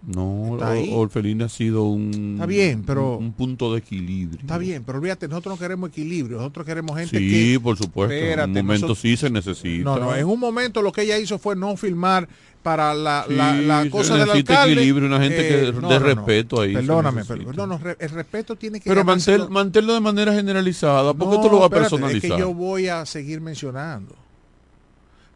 [0.06, 0.92] No, ahí.
[0.94, 4.42] Orfelina ha sido un, Está bien, pero- un, un punto de equilibrio.
[4.42, 7.60] Está bien, pero olvídate, nosotros no queremos equilibrio, nosotros queremos gente Sí, que...
[7.62, 8.14] por supuesto.
[8.14, 9.84] Espérate, en un momento nosotros- sí se necesita.
[9.86, 12.28] No, no, en un momento lo que ella hizo fue no filmar
[12.62, 14.74] para la, Sí, la, la cosa del alcalde.
[14.74, 18.58] Eh, equilibrio, una gente que- de respeto ahí se Perdóname, pero, no, no, el respeto
[18.58, 22.26] tiene que Pero manténlo de manera generalizada, porque No, tú lo vas a personalizar.
[22.32, 24.16] Es que yo voy a seguir mencionando.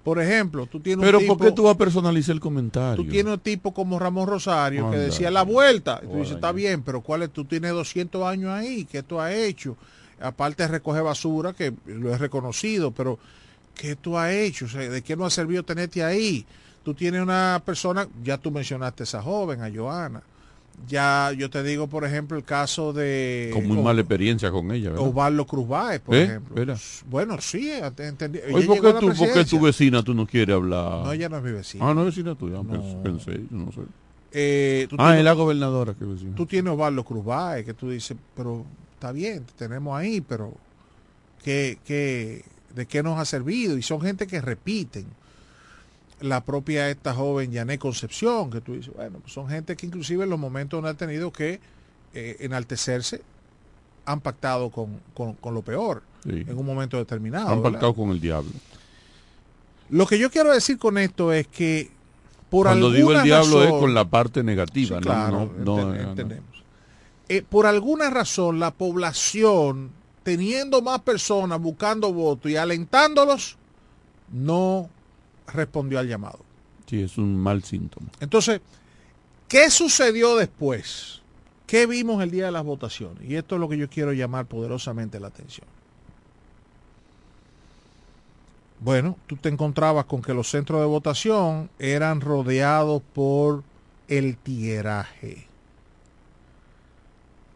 [0.08, 3.04] Por ejemplo, tú tienes Pero un tipo, ¿por qué tú vas a personalizar el comentario?
[3.04, 6.00] tú tienes un tipo como Ramón Rosario que decía la vuelta.
[6.02, 7.30] Y tú dices, está bien, pero ¿cuál es?
[7.30, 9.76] Tú tienes 200 años ahí, ¿qué tú has hecho?
[10.22, 13.20] Aparte de recoger basura, que lo he reconocido, pero
[13.76, 14.64] ¿qué tú has hecho?
[14.64, 16.46] O sea, ¿De qué no ha servido tenerte ahí?
[16.86, 20.24] Tú tienes una persona, ya tú mencionaste a esa joven, a Joana.
[20.86, 23.50] Ya yo te digo, por ejemplo, el caso de...
[23.52, 25.08] Con muy O- mala experiencia con ella, ¿verdad?
[25.08, 26.24] Osvaldo Cruz Báez, por ¿Eh?
[26.24, 26.76] ejemplo.
[27.10, 28.40] Bueno, sí, ent- entendí.
[28.54, 31.04] Oye, ¿por qué, tú, por qué tu vecina tú no quieres hablar?
[31.04, 31.90] No, ella no es mi vecina.
[31.90, 32.58] Ah, no es vecina tuya.
[32.58, 32.70] No.
[32.72, 33.82] Pensé, pensé, yo no sé.
[34.32, 36.36] Eh, tú Ah, tienes- es la gobernadora que vecina.
[36.36, 38.64] Tú tienes Osvaldo Cruz Báez, que tú dices, pero
[38.94, 40.54] está bien, te tenemos ahí, pero
[41.44, 43.78] ¿qué, qué, ¿de qué nos ha servido?
[43.78, 45.06] Y son gente que repiten.
[46.20, 50.24] La propia esta joven Yané Concepción, que tú dices, bueno, pues son gente que inclusive
[50.24, 51.60] en los momentos donde han tenido que
[52.14, 53.22] eh, enaltecerse,
[54.06, 56.44] han pactado con, con- con lo peor Sí.
[56.48, 57.50] en un momento determinado.
[57.50, 57.72] Han ¿verdad?
[57.74, 58.50] pactado con el diablo.
[59.90, 61.92] Lo que yo quiero decir con esto es que
[62.50, 65.46] por Cuando digo el alguna diablo es razón- con la parte negativa, Sí, claro, no,
[65.46, 66.10] no, enten- no, no.
[66.10, 66.64] entendemos.
[67.30, 69.92] Eh, por alguna razón la población,
[70.24, 73.58] teniendo más personas buscando votos y alentándolos,
[74.32, 74.90] no
[75.54, 76.40] respondió al llamado.
[76.88, 78.08] Sí, es un mal síntoma.
[78.20, 78.62] Entonces,
[79.48, 81.22] ¿qué sucedió después?
[81.66, 83.30] ¿Qué vimos el día de las votaciones?
[83.30, 85.68] Y esto es lo que yo quiero llamar poderosamente la atención.
[88.80, 93.64] Bueno, tú te encontrabas con que los centros de votación eran rodeados por
[94.08, 95.48] el tigueraje.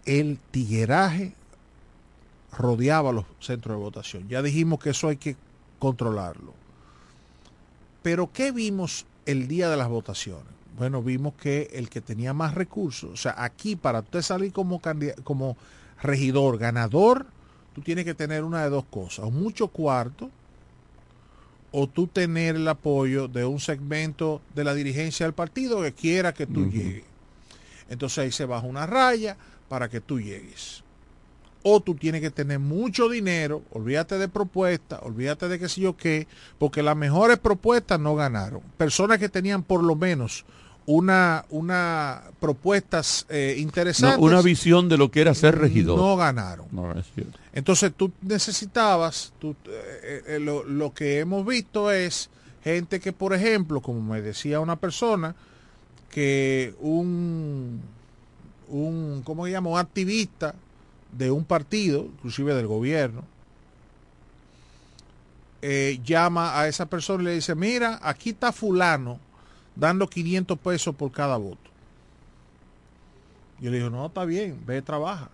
[0.06, 1.34] El tigueraje
[2.52, 4.28] rodeaba los centros de votación.
[4.28, 5.38] Ya dijimos que eso hay que
[5.80, 6.54] controlarlo.
[8.02, 10.46] Pero ¿qué vimos el día de las votaciones?
[10.78, 14.82] Bueno, vimos que el que tenía más recursos, o sea, aquí para usted salir como,
[15.24, 15.58] como
[16.02, 17.28] regidor, ganador,
[17.76, 20.32] tú tienes que tener una de dos cosas, o mucho cuarto,
[21.72, 26.34] o tú tener el apoyo de un segmento de la dirigencia del partido que quiera
[26.34, 27.06] que tú llegues.
[27.90, 29.38] Entonces ahí se baja una raya
[29.70, 30.81] para que tú llegues.
[31.64, 35.96] O tú tienes que tener mucho dinero, olvídate de propuestas, olvídate de qué sé yo
[35.96, 38.62] qué, porque las mejores propuestas no ganaron.
[38.78, 40.44] Personas que tenían por lo menos
[40.88, 45.98] una, una propuestas eh, No, interesantes una visión de lo que era ser regidor.
[46.00, 46.66] no ganaron.
[46.72, 47.38] No, es cierto.
[47.54, 52.30] Entonces tú necesitabas, tú, eh, eh, lo, lo que hemos visto es
[52.64, 55.36] gente que, por ejemplo, como me decía una persona,
[56.10, 57.82] que un,
[58.68, 59.70] un ¿cómo se llama?
[59.70, 60.56] Un activista
[61.12, 63.24] de un partido, inclusive del gobierno,
[65.62, 69.20] eh, llama a esa persona y le dice, mira, aquí está fulano
[69.76, 71.70] dando 500 pesos por cada voto.
[73.60, 75.30] Yo le digo, no, está bien, ve, trabaja.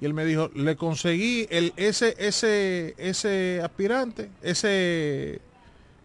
[0.00, 5.40] Y él me dijo, le conseguí el, ese, ese, ese aspirante, ese,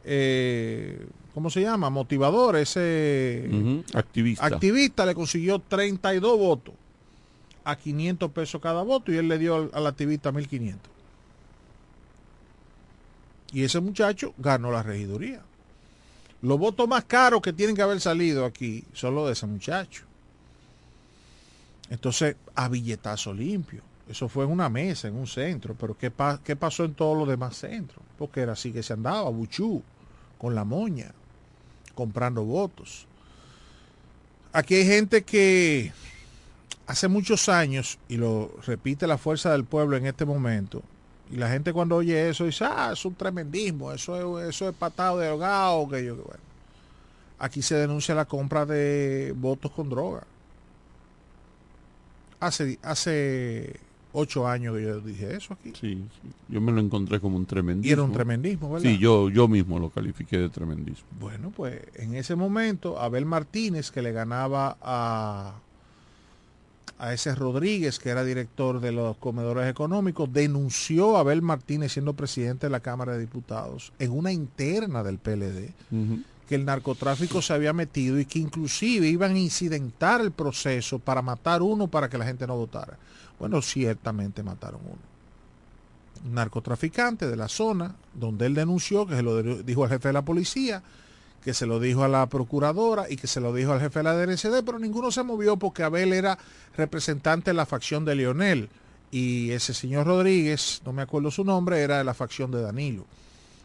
[0.04, 1.90] eh, ¿cómo se llama?
[1.90, 3.50] Motivador, ese
[3.96, 4.46] Activista.
[4.46, 6.76] activista le consiguió 32 votos
[7.72, 10.92] a 500 pesos cada voto y él le dio al, al activista 1500.
[13.52, 15.42] Y ese muchacho ganó la regiduría.
[16.42, 20.04] Los votos más caros que tienen que haber salido aquí son los de ese muchacho.
[21.90, 23.82] Entonces, a billetazo limpio.
[24.08, 25.76] Eso fue en una mesa, en un centro.
[25.78, 26.12] Pero ¿qué,
[26.44, 28.04] qué pasó en todos los demás centros?
[28.18, 29.82] Porque era así que se andaba, buchú,
[30.38, 31.12] con la moña,
[31.94, 33.06] comprando votos.
[34.54, 35.92] Aquí hay gente que
[36.90, 40.82] hace muchos años, y lo repite la fuerza del pueblo en este momento,
[41.32, 44.76] y la gente cuando oye eso dice, ah, es un tremendismo, eso es, eso es
[44.76, 46.50] patado de ahogado, que yo, bueno.
[47.38, 50.24] Aquí se denuncia la compra de votos con droga.
[52.40, 53.80] Hace, hace
[54.12, 55.72] ocho años que yo dije eso aquí.
[55.80, 56.32] Sí, sí.
[56.50, 57.88] Yo me lo encontré como un tremendismo.
[57.88, 58.90] Y era un tremendismo, ¿verdad?
[58.90, 61.08] Sí, yo, yo mismo lo califiqué de tremendismo.
[61.20, 65.60] Bueno, pues en ese momento Abel Martínez, que le ganaba a,
[67.00, 72.14] a ese Rodríguez, que era director de los comedores económicos, denunció a Abel Martínez siendo
[72.14, 75.74] presidente de la Cámara de Diputados en una interna del PLD
[76.50, 81.22] que el narcotráfico se había metido y que inclusive iban a incidentar el proceso para
[81.22, 82.98] matar uno para que la gente no votara.
[83.38, 84.98] Bueno, ciertamente mataron uno.
[86.26, 90.14] Un narcotraficante de la zona donde él denunció, que se lo dijo el jefe de
[90.14, 90.82] la policía,
[91.44, 94.04] que se lo dijo a la procuradora y que se lo dijo al jefe de
[94.04, 96.38] la DNCD, pero ninguno se movió porque Abel era
[96.76, 98.70] representante de la facción de Leonel
[99.12, 103.06] y ese señor Rodríguez, no me acuerdo su nombre, era de la facción de Danilo.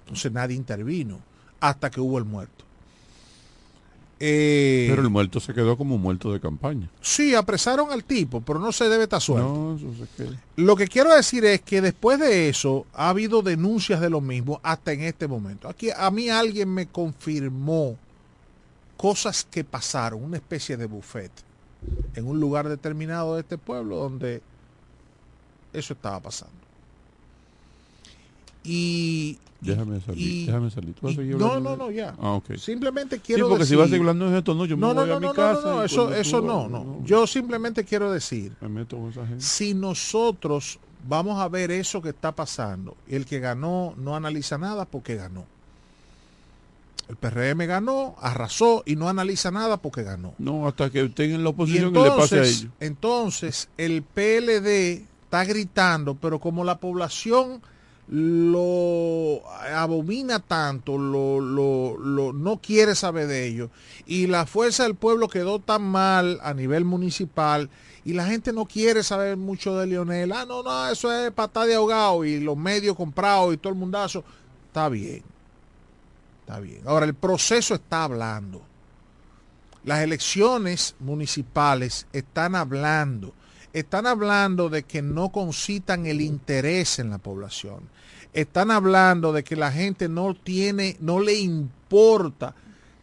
[0.00, 1.20] Entonces nadie intervino
[1.60, 2.63] hasta que hubo el muerto.
[4.26, 6.88] Eh, Pero el muerto se quedó como muerto de campaña.
[7.02, 9.76] Sí, apresaron al tipo, pero no se debe estar suelto.
[9.78, 9.78] No.
[10.56, 14.60] Lo que quiero decir es que después de eso ha habido denuncias de lo mismo
[14.62, 15.68] hasta en este momento.
[15.68, 17.98] Aquí a mí alguien me confirmó
[18.96, 21.30] cosas que pasaron, una especie de buffet
[22.14, 24.40] en un lugar determinado de este pueblo donde
[25.74, 26.63] eso estaba pasando.
[28.64, 30.94] Y Déjame salir, y- déjame salir.
[30.94, 32.14] ¿Tú vas a y- seguir no, hablando no, no, ya.
[32.18, 32.40] Ah.
[32.58, 34.88] Simplemente Sí, quiero porque si vas a seguir hablando de esto, no, yo me no,
[34.94, 35.62] no, voy no, a mi no, no, casa.
[35.70, 37.00] no, y eso, eso tú- no, no.
[37.04, 39.42] Yo simplemente quiero decir, Me meto con esa gente.
[39.44, 44.84] si nosotros vamos a ver eso que está pasando, el que ganó no analiza nada
[44.86, 45.44] porque ganó.
[47.08, 50.32] El PRM ganó, arrasó y no analiza nada porque ganó.
[50.38, 52.66] No, hasta que estén en la Y oposición y, le pase a ellos.
[52.80, 57.60] entonces el PLD está gritando, pero como la población
[58.08, 59.42] lo
[59.74, 63.70] abomina tanto, lo, lo- lo- no quiere saber de ello,
[64.06, 67.70] y la fuerza del pueblo quedó tan mal a nivel municipal,
[68.04, 71.66] y la gente no quiere saber mucho de Lionel, ah, no, no, eso es patada
[71.66, 74.22] de ahogado, y los medios comprados y todo el mundazo,
[74.66, 75.22] está bien,
[76.40, 76.82] está bien.
[76.86, 78.60] Ahora, el proceso está hablando.
[79.84, 83.34] Las elecciones municipales están hablando.
[83.74, 87.80] Están hablando de que no concitan el interés en la población.
[88.32, 92.54] Están hablando de que la gente no tiene, no le importa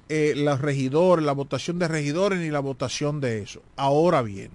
[0.07, 3.61] eh, los regidores, la votación de regidores ni la votación de eso.
[3.76, 4.49] Ahora bien,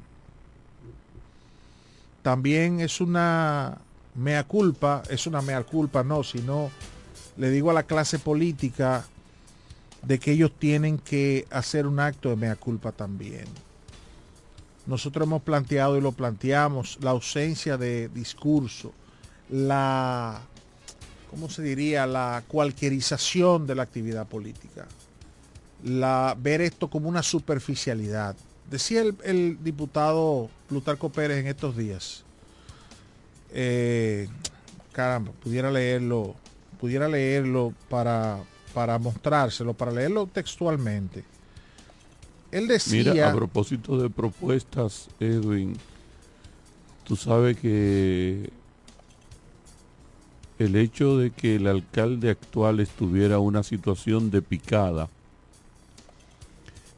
[2.22, 3.76] también es una
[4.14, 6.70] mea culpa, es una mea culpa, no, sino
[7.36, 9.04] le digo a la clase política
[10.00, 13.44] de que ellos tienen que hacer un acto de mea culpa también.
[14.86, 18.92] Nosotros hemos planteado y lo planteamos la ausencia de discurso,
[19.50, 20.40] la,
[21.30, 22.06] ¿cómo se diría?
[22.06, 24.86] La cualquierización de la actividad política,
[25.82, 28.36] la, ver esto como una superficialidad.
[28.70, 32.24] Decía el, diputado Plutarco Pérez en estos días,
[33.52, 34.28] eh,
[34.92, 36.36] caramba, pudiera leerlo,
[36.80, 38.38] pudiera leerlo para,
[38.72, 41.24] para mostrárselo, para leerlo textualmente.
[42.90, 45.76] Mira, a propósito de propuestas, Edwin,
[47.04, 48.50] tú sabes que
[50.58, 55.08] el hecho de que el alcalde actual estuviera una situación de picada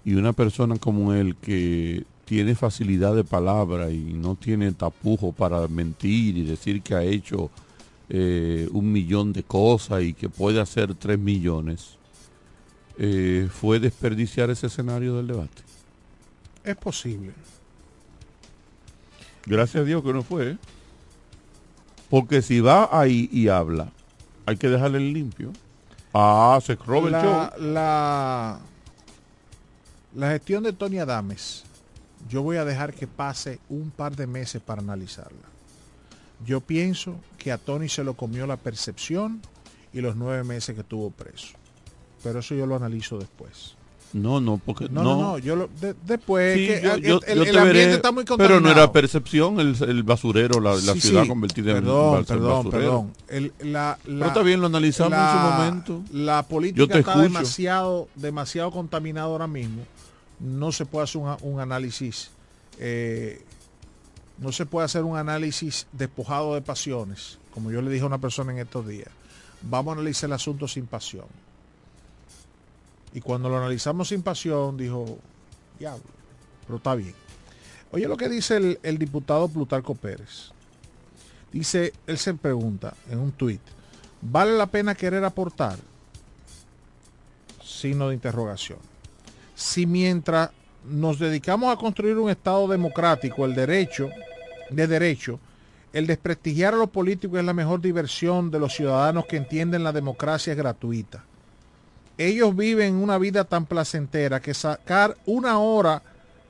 [0.04, 5.66] y una persona como él que tiene facilidad de palabra y no tiene tapujo para
[5.66, 7.50] mentir y decir que ha hecho
[8.08, 11.97] eh, un millón de cosas y que puede hacer tres millones,
[12.98, 15.62] eh, fue desperdiciar ese escenario del debate.
[16.64, 17.32] Es posible.
[19.46, 20.50] Gracias a Dios que no fue.
[20.50, 20.58] ¿eh?
[22.10, 23.92] Porque si va ahí y habla,
[24.46, 25.52] hay que dejarle el limpio.
[26.12, 27.62] Ah, se roba el la, show.
[27.72, 28.60] la,
[30.14, 31.64] la gestión de Tony Adames,
[32.28, 35.46] yo voy a dejar que pase un par de meses para analizarla.
[36.44, 39.40] Yo pienso que a Tony se lo comió la percepción
[39.92, 41.57] y los nueve meses que estuvo preso.
[42.22, 43.74] Pero eso yo lo analizo después.
[44.14, 45.16] No, no, porque No, no.
[45.16, 47.62] no, no, yo lo, de- después Sí, que yo- el, yo- el- yo el ambiente
[47.84, 48.60] veré, está muy pero contaminado.
[48.62, 51.28] no era percepción, el, el basurero, la, la Sí, ciudad sí.
[51.28, 52.70] convertida perdón, en perdón, basurero.
[52.70, 53.12] perdón.
[53.60, 56.02] El- la, Pero la- está bien, lo analizamos en su momento.
[56.12, 57.18] La política está escucho.
[57.20, 59.82] demasiado, demasiado contaminada ahora mismo.
[60.40, 62.30] No se puede hacer un, un análisis,
[62.78, 63.42] eh,
[64.38, 68.18] no se puede hacer un análisis despojado de pasiones, como yo le dije a una
[68.18, 69.08] persona en estos días.
[69.60, 71.26] Vamos a analizar el asunto sin pasión.
[73.12, 75.18] Y cuando lo analizamos sin pasión, dijo,
[75.78, 76.04] diablo,
[76.66, 77.14] pero está bien.
[77.90, 80.50] Oye lo que dice el, diputado Plutarco Pérez.
[81.52, 83.62] Dice, él se pregunta en un tuit,
[84.20, 85.78] ¿vale la pena querer aportar?
[87.64, 88.78] Signo de interrogación.
[89.54, 90.50] Si mientras
[90.84, 94.10] nos dedicamos a construir un Estado democrático, el derecho,
[94.70, 95.40] de derecho,
[95.94, 99.92] el desprestigiar a los políticos es la mejor diversión de los ciudadanos que entienden la
[99.92, 101.24] democracia es gratuita.
[102.18, 106.02] Ellos viven una vida tan placentera que sacar una hora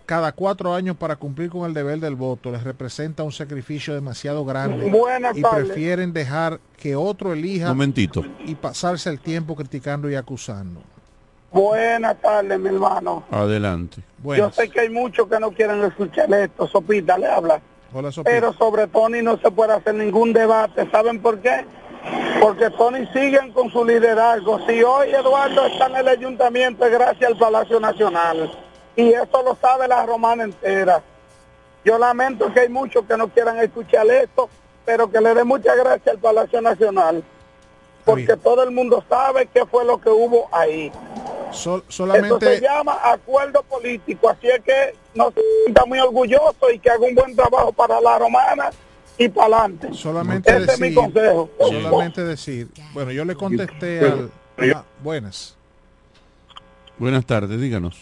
[0.07, 4.43] cada cuatro años para cumplir con el deber del voto les representa un sacrificio demasiado
[4.47, 5.67] grande Buenas y tardes.
[5.67, 8.25] prefieren dejar que otro elija Momentito.
[8.47, 10.81] y pasarse el tiempo criticando y acusando.
[11.53, 13.25] Buenas tardes, mi hermano.
[13.31, 14.03] Adelante.
[14.25, 16.67] Yo sé que hay muchos que no quieren escuchar esto.
[16.67, 17.61] Sopita le habla.
[17.93, 18.31] Hola, Sopita.
[18.31, 20.91] Pero sobre Tony no se puede hacer ningún debate.
[20.91, 21.67] ¿Saben por qué?
[22.41, 24.59] Porque Tony siguen con su liderazgo.
[24.67, 28.51] Si hoy Eduardo está en el ayuntamiento es gracias al Palacio Nacional.
[28.97, 31.03] Y esto lo sabe la romana entera.
[31.85, 34.49] Yo lamento que hay muchos que no quieran escuchar esto,
[34.85, 37.23] pero que le dé muchas gracias al Palacio Nacional.
[38.05, 40.91] Porque todo el mundo sabe qué fue lo que hubo ahí.
[41.53, 46.71] Sol- Eso solamente se llama acuerdo político, así es que no se sienta muy orgulloso
[46.73, 48.71] y que haga un buen trabajo para la romana
[49.19, 49.89] y para adelante.
[49.93, 51.51] solamente Ese es mi decir, consejo.
[51.59, 54.31] solamente decir, bueno, yo le contesté al
[54.75, 55.57] ah, buenas.
[56.99, 57.97] Buenas tardes, díganos.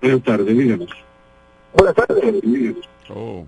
[0.00, 0.90] Buenas tardes, díganos.
[1.74, 2.34] Buenas tardes.
[3.08, 3.46] Oh.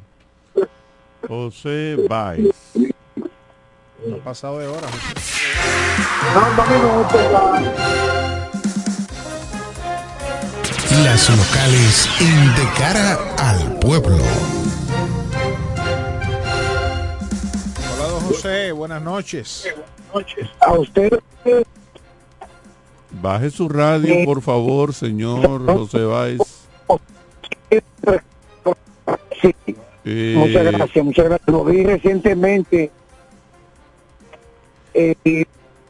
[1.27, 2.51] José Baez.
[4.07, 4.89] No ha pasado de hora.
[11.05, 14.62] Las locales en De Cara al Pueblo.
[18.37, 19.67] José, buenas noches.
[20.61, 21.21] A usted
[23.21, 26.41] Baje su radio, por favor, señor José Baez.
[30.05, 31.49] Eh, Muchas gracias, muchas gracias.
[31.49, 32.91] Lo vi recientemente
[34.95, 35.45] eh, y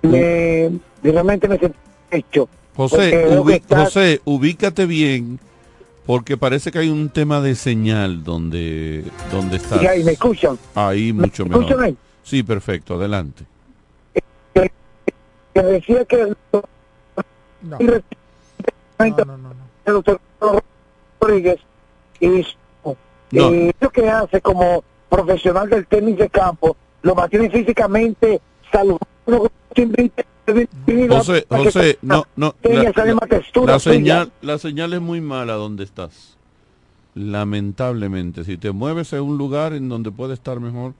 [0.07, 0.71] me,
[1.03, 1.79] realmente me sentí
[2.11, 2.49] hecho.
[2.77, 5.39] José, Porque veo que ubi- está- José, ubícate bien,
[6.05, 9.83] porque parece que hay un tema de señal donde, donde estás.
[9.83, 10.59] Y ahí me escuchan.
[10.75, 11.85] Ahí mucho escuchan mejor.
[11.85, 11.97] ahí?
[12.23, 13.45] Sí, perfecto, adelante.
[15.55, 16.37] que decía que el
[17.63, 17.79] No.
[17.79, 18.03] el
[19.85, 20.21] doctor
[21.21, 21.61] Rodríguez
[22.21, 22.29] y
[23.33, 23.53] No.
[23.53, 28.41] eh, lo que hace como profesional del tenis de campo lo mantiene físicamente
[28.73, 29.51] saludable
[31.09, 32.55] José, José, no, no.
[32.63, 33.79] La, la- suya.
[33.79, 36.37] señal, la señal es muy mala donde estás.
[37.15, 40.95] Lamentablemente, si te mueves a un lugar en donde puede estar mejor,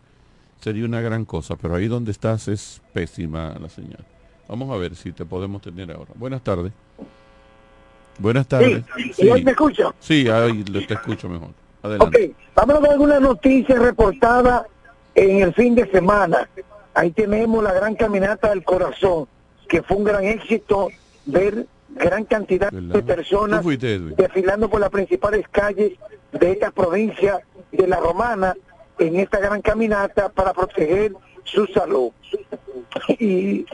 [0.63, 4.05] sería una gran cosa, pero ahí donde estás es pésima la señal.
[4.49, 6.13] Vamos a ver si te podemos tener ahora.
[6.15, 6.73] Buenas tardes.
[8.19, 8.85] Buenas tardes.
[9.19, 9.93] ¿Y hoy me escucha?
[9.99, 11.51] Sí, ahí te escucho mejor.
[11.83, 12.27] Adelante.
[12.27, 14.67] Ok, vamos a ver algunas noticias reportadas
[15.15, 16.49] en el fin de semana.
[16.95, 19.27] Ahí tenemos la gran caminata del corazón,
[19.69, 20.91] que fue un gran éxito
[21.27, 25.93] ver gran cantidad de personas fuiste, desfilando por las principales calles
[26.33, 27.41] de esta provincia
[27.71, 28.55] de La Romana
[28.99, 31.13] en esta gran caminata para proteger
[31.45, 32.11] su salud.
[33.09, 33.67] Y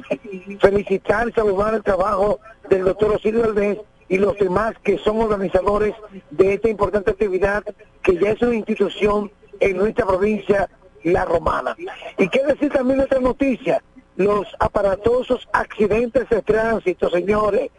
[0.61, 5.95] felicitar, saludar el trabajo del doctor Osirio Valdés y los demás que son organizadores
[6.31, 7.63] de esta importante actividad
[8.03, 10.69] que ya es una institución en nuestra provincia,
[11.03, 11.77] La Romana.
[12.17, 13.83] Y qué decir también de otra noticia,
[14.17, 17.71] los aparatosos accidentes de tránsito, señores,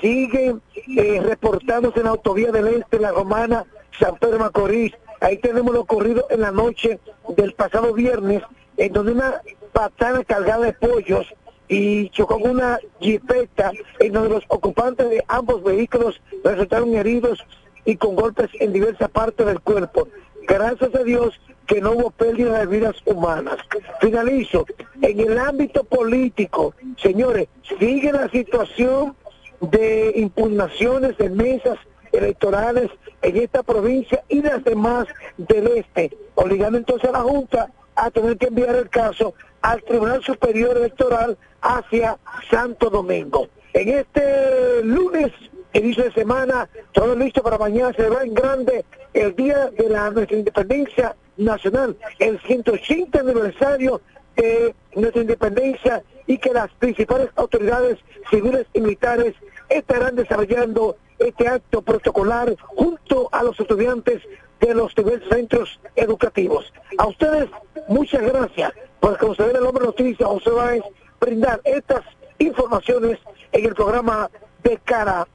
[0.00, 0.62] siguen
[0.96, 3.64] eh, reportándose en la autovía del Este, La Romana,
[3.98, 4.92] San Pedro Macorís.
[5.20, 6.98] Ahí tenemos lo ocurrido en la noche
[7.36, 8.42] del pasado viernes,
[8.76, 9.42] en donde una
[9.72, 11.26] patana cargada de pollos
[11.68, 17.44] y chocó con una jipeta en donde los ocupantes de ambos vehículos resultaron heridos
[17.84, 20.08] y con golpes en diversas partes del cuerpo.
[20.46, 23.56] Gracias a Dios que no hubo pérdida de vidas humanas.
[24.00, 24.64] Finalizo.
[25.02, 27.48] En el ámbito político, señores,
[27.78, 29.14] sigue la situación
[29.60, 31.78] de impugnaciones de mesas
[32.12, 32.90] electorales
[33.22, 35.06] en esta provincia y las demás
[35.36, 40.22] del este, obligando entonces a la Junta a tener que enviar el caso al Tribunal
[40.22, 42.16] Superior Electoral hacia
[42.50, 43.48] Santo Domingo.
[43.72, 45.32] En este lunes,
[45.72, 48.84] inicio de semana, todo listo para mañana, se va en grande
[49.14, 54.00] el día de la nuestra independencia nacional, el 180 aniversario
[54.36, 57.98] de nuestra independencia y que las principales autoridades
[58.30, 59.34] civiles y militares
[59.68, 64.22] estarán desarrollando este acto protocolar junto a los estudiantes
[64.60, 66.72] de los diversos centros educativos.
[66.98, 67.48] A ustedes,
[67.88, 70.82] muchas gracias por conceder el hombre noticia, José Báez,
[71.20, 72.02] brindar estas
[72.38, 73.18] informaciones
[73.52, 74.30] en el programa
[74.62, 75.26] de cara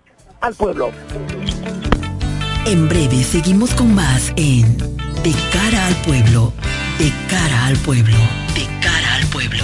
[0.42, 0.92] al pueblo.
[2.66, 4.78] En breve seguimos con más en
[5.24, 6.54] De cara al pueblo,
[6.98, 8.18] de cara al pueblo,
[8.56, 9.64] de cara al pueblo.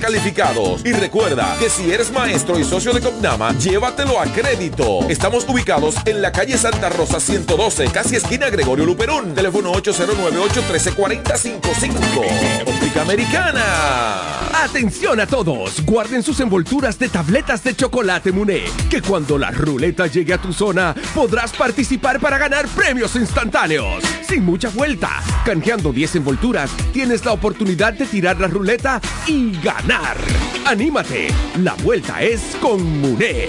[0.00, 0.80] calificados.
[0.86, 5.00] Y recuerda que si eres maestro y socio de Copnama, llévatelo a crédito.
[5.08, 9.34] Estamos ubicados en la calle Santa Rosa 112, casi esquina Gregorio Luperón.
[9.34, 12.64] Teléfono 809-813-4055.
[12.66, 13.64] Óptica Americana.
[14.64, 20.06] Atención a todos, guarden sus envolturas de tabletas de chocolate Muné, que cuando la ruleta
[20.06, 24.02] llegue a tu zona podrás participar para ganar premios instantáneos.
[24.26, 30.16] Sin mucha vuelta, canjeando 10 envolturas, tienes la oportunidad de tirar la ruleta y ganar.
[30.66, 31.28] ¡Anímate!
[31.58, 33.48] La vuelta es con Muné.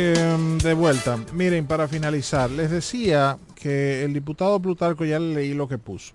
[0.00, 5.54] Eh, de vuelta, miren, para finalizar, les decía que el diputado Plutarco ya le leí
[5.54, 6.12] lo que puso.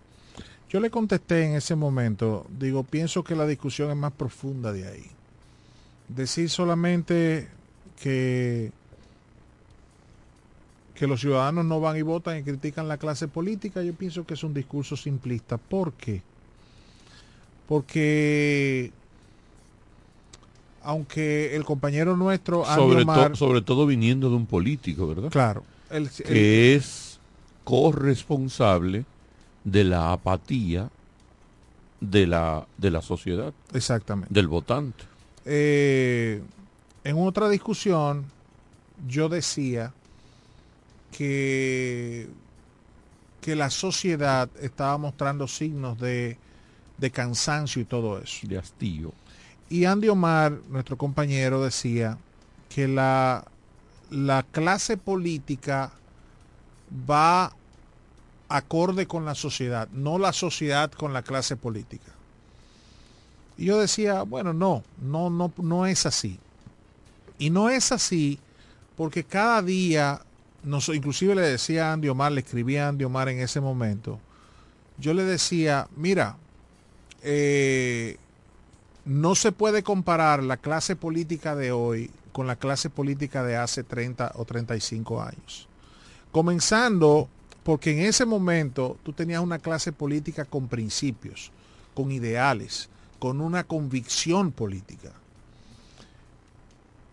[0.69, 4.87] Yo le contesté en ese momento, digo, pienso que la discusión es más profunda de
[4.87, 5.03] ahí.
[6.07, 7.49] Decir solamente
[8.01, 8.71] que,
[10.95, 14.35] que los ciudadanos no van y votan y critican la clase política, yo pienso que
[14.35, 15.57] es un discurso simplista.
[15.57, 16.21] ¿Por qué?
[17.67, 18.93] Porque
[20.83, 25.29] aunque el compañero nuestro Sobre, Omar- to- sobre todo viniendo de un político, ¿verdad?
[25.29, 25.63] Claro.
[25.89, 27.19] El- que es
[27.63, 29.05] corresponsable
[29.63, 30.89] de la apatía
[32.01, 33.53] de la, de la sociedad.
[33.73, 34.33] Exactamente.
[34.33, 35.05] Del votante.
[35.45, 36.41] Eh,
[37.03, 38.25] en otra discusión
[39.07, 39.93] yo decía
[41.11, 42.27] que,
[43.41, 46.37] que la sociedad estaba mostrando signos de,
[46.97, 48.47] de cansancio y todo eso.
[48.47, 49.11] De hastío.
[49.73, 52.19] Y Andy Omar, nuestro compañero, decía
[52.69, 53.43] que la,
[54.11, 55.91] la clase política
[57.09, 57.51] va
[58.49, 62.11] acorde con la sociedad, no la sociedad con la clase política.
[63.57, 66.37] Y yo decía, bueno, no, no, no, no es así.
[67.39, 68.39] Y no es así
[68.95, 70.21] porque cada día,
[70.61, 74.19] nos, inclusive le decía a Andy Omar, le escribía a Andy Omar en ese momento,
[74.99, 76.37] yo le decía, mira,
[77.23, 78.19] eh,
[79.05, 83.83] no se puede comparar la clase política de hoy con la clase política de hace
[83.83, 85.67] 30 o 35 años.
[86.31, 87.29] Comenzando
[87.63, 91.51] porque en ese momento tú tenías una clase política con principios,
[91.93, 92.89] con ideales,
[93.19, 95.11] con una convicción política.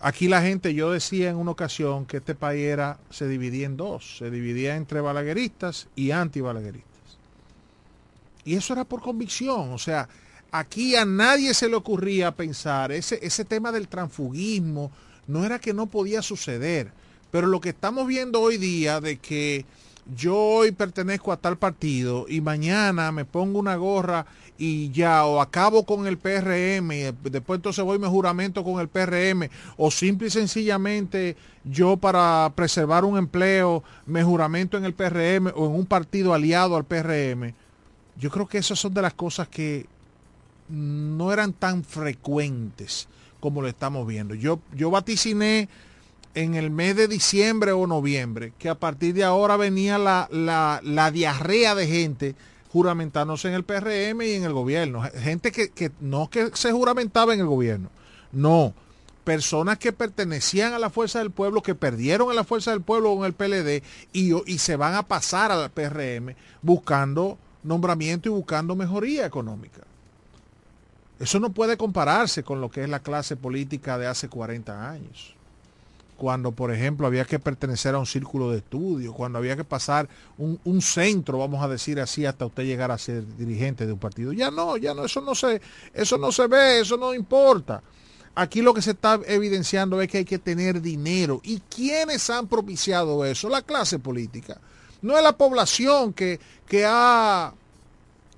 [0.01, 3.77] Aquí la gente, yo decía en una ocasión que este país era, se dividía en
[3.77, 6.91] dos, se dividía entre balagueristas y antibalagueristas.
[8.45, 10.09] Y eso era por convicción, o sea,
[10.53, 14.91] aquí a nadie se le ocurría pensar, ese, ese tema del transfugismo
[15.27, 16.93] no era que no podía suceder,
[17.31, 19.65] pero lo que estamos viendo hoy día de que
[20.17, 24.27] yo hoy pertenezco a tal partido y mañana me pongo una gorra
[24.59, 28.89] y ya o acabo con el PRM y después entonces voy me juramento con el
[28.89, 35.53] PRM o simple y sencillamente yo para preservar un empleo me juramento en el PRM
[35.55, 37.55] o en un partido aliado al PRM.
[38.19, 39.87] Yo creo que esas son de las cosas que
[40.71, 43.09] no eran tan frecuentes
[43.41, 44.35] como lo estamos viendo.
[44.35, 45.69] Yo, yo vaticiné
[46.35, 51.11] en el mes de diciembre o noviembre que a partir de ahora venía la, la,
[51.11, 52.35] diarrea de gente
[52.73, 55.03] juramentándose en el PRM y en el gobierno.
[55.19, 57.91] Gente que, que, no que se juramentaba en el gobierno,
[58.33, 58.75] no.
[59.25, 63.15] Personas que pertenecían a la fuerza del pueblo, que perdieron a la fuerza del pueblo
[63.15, 68.75] con el PLD y, y se van a pasar al PRM buscando nombramiento y buscando
[68.75, 69.83] mejoría económica.
[71.21, 75.35] Eso no puede compararse con lo que es la clase política de hace 40 años.
[76.17, 80.09] Cuando, por ejemplo, había que pertenecer a un círculo de estudio, cuando había que pasar
[80.39, 84.33] un, centro, vamos a decir así, hasta usted llegar a ser dirigente de un partido.
[84.33, 85.61] Ya no, ya no, eso no se,
[85.93, 87.83] eso no se ve, eso no importa.
[88.35, 91.41] Aquí lo que se está evidenciando es que hay que tener dinero.
[91.45, 93.51] ¿Y quiénes han propiciado eso?
[93.51, 94.59] La clase política.
[95.03, 97.53] No es la población que, que ha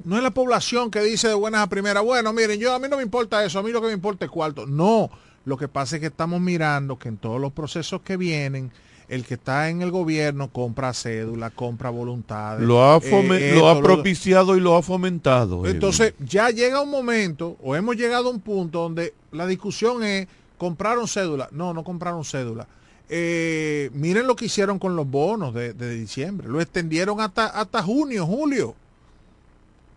[0.04, 2.88] no es la población que dice de buenas a primeras, bueno, miren, yo a mí
[2.90, 4.66] no me importa eso, a mí lo que me importa es cuarto.
[4.66, 5.10] No,
[5.44, 8.72] lo que pasa es que estamos mirando que en todos los procesos que vienen,
[9.08, 12.66] el que está en el gobierno compra cédula, compra voluntades.
[12.66, 15.66] Lo ha, eh, lo ha propiciado y lo ha fomentado.
[15.66, 20.28] Entonces, ya llega un momento, o hemos llegado a un punto donde la discusión es,
[20.56, 21.48] ¿compraron cédula?
[21.52, 22.66] No, no compraron cédula.
[23.08, 26.48] Eh, miren lo que hicieron con los bonos de, de diciembre.
[26.48, 28.74] Lo extendieron hasta, hasta junio, julio.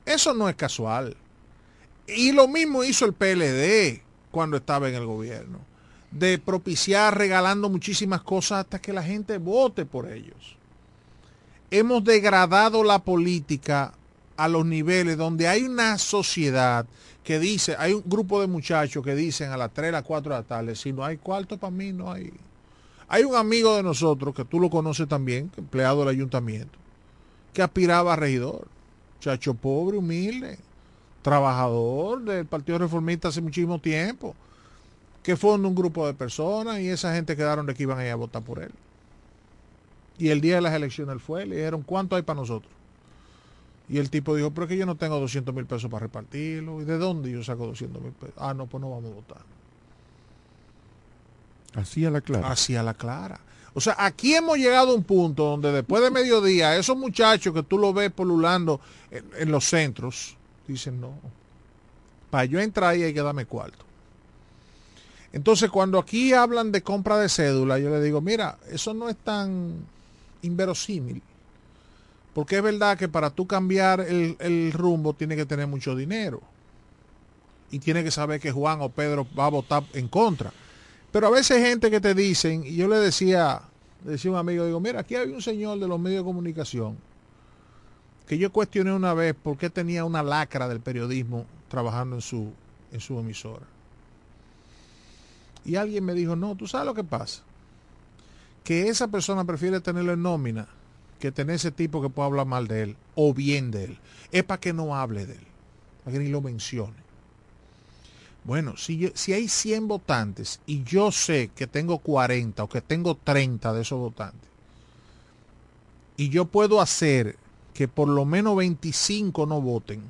[0.06, 1.16] Eso no es casual.
[2.08, 4.02] Y lo mismo hizo el PLD
[4.32, 5.60] cuando estaba en el gobierno.
[6.12, 10.56] De propiciar regalando muchísimas cosas hasta que la gente vote por ellos.
[11.72, 13.94] Hemos degradado la política
[14.38, 16.86] a los niveles donde hay una sociedad
[17.24, 20.34] que dice, hay un grupo de muchachos que dicen a las 3, a las 4
[20.34, 22.32] de la tarde, si no hay cuarto para mí, no hay.
[23.08, 26.78] Hay un amigo de nosotros, que tú lo conoces también, empleado del ayuntamiento,
[27.52, 28.68] que aspiraba a regidor
[29.26, 30.60] Chacho pobre, humilde,
[31.24, 34.36] trabajador del Partido Reformista hace muchísimo tiempo,
[35.24, 38.12] que fundó un grupo de personas y esa gente quedaron de que iban a ir
[38.12, 38.72] a votar por él.
[40.20, 42.72] Y el día de las elecciones él fue, le dijeron, ¿cuánto hay para nosotros?
[43.90, 46.80] Y el tipo dijo, pero es que yo no tengo 200 mil pesos para repartirlo.
[46.84, 48.36] ¿Y de dónde yo saco 200 mil pesos?
[48.38, 49.42] Ah, no, pues no vamos a votar.
[51.74, 52.52] Así a la clara.
[52.52, 53.40] Así a la clara.
[53.78, 57.62] O sea, aquí hemos llegado a un punto donde después de mediodía, esos muchachos que
[57.62, 58.80] tú lo ves polulando
[59.12, 61.12] en, los centros, dicen, no,
[62.30, 63.84] para yo entrar ahí hay que darme cuarto.
[65.34, 69.18] Entonces, cuando aquí hablan de compra de cédula, yo le digo, mira, eso no es
[69.18, 69.86] tan
[70.42, 71.22] inverosímil.
[72.34, 76.42] Porque es verdad que para tú cambiar el, el rumbo tiene que tener mucho dinero.
[77.72, 80.54] Y tiene que saber que Juan o Pedro va a votar en contra.
[81.16, 83.62] Pero a veces gente que te dicen, y yo le decía,
[84.04, 86.26] le decía a un amigo, digo, mira, aquí hay un señor de los medios de
[86.26, 86.98] comunicación
[88.28, 92.52] que yo cuestioné una vez por qué tenía una lacra del periodismo trabajando en su,
[92.92, 93.66] en su emisora.
[95.64, 97.44] Y alguien me dijo, no, tú sabes lo que pasa.
[98.66, 100.68] Que esa persona prefiere tenerlo en nómina
[101.22, 104.00] que tener ese tipo que pueda hablar mal de él o bien de él.
[104.34, 105.48] Es para que no hable de él,
[106.04, 107.05] para que ni lo mencione.
[108.46, 113.16] Bueno, si, si hay 100 votantes y yo sé que tengo 40 o que tengo
[113.16, 114.50] 30 de esos votantes,
[116.16, 117.38] y yo puedo hacer
[117.74, 120.02] que por lo menos 25 no voten,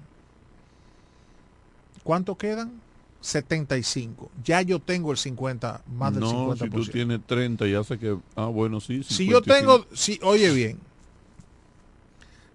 [2.03, 2.81] ¿cuánto quedan?
[3.21, 4.29] 75.
[4.43, 6.59] Ya yo tengo el 50, más del no, 50%.
[6.59, 8.17] si tú tienes 30, ya sé que...
[8.36, 9.01] Ah, bueno, sí.
[9.01, 9.88] Si yo tengo...
[9.93, 10.77] Si, oye bien.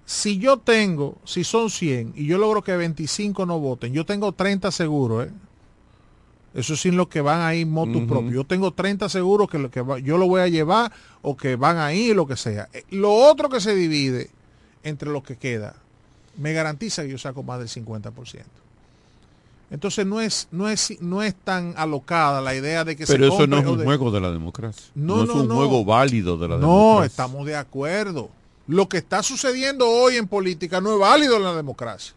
[0.04, 4.32] Si yo tengo, si son 100 y yo logro que 25 no voten, yo tengo
[4.32, 5.30] 30 seguro, ¿eh?
[6.52, 8.32] Eso sin lo que van ahí motos propio.
[8.32, 10.90] Yo tengo 30 seguros que, lo que yo lo voy a llevar
[11.22, 12.68] o que van ahí, lo que sea.
[12.72, 14.30] Eh, lo otro que se divide
[14.82, 15.76] entre lo que queda,
[16.38, 18.12] me garantiza que yo saco más del 50%.
[19.70, 23.34] Entonces no es, no es, no es tan alocada la idea de que Pero se
[23.36, 24.86] eso no es un de- juego de la democracia.
[24.96, 25.54] No, No, no, es un no.
[25.54, 27.06] juego válido de la No, democracia.
[27.06, 28.28] estamos de acuerdo.
[28.66, 32.14] Lo que está sucediendo hoy en política no es válido en la democracia.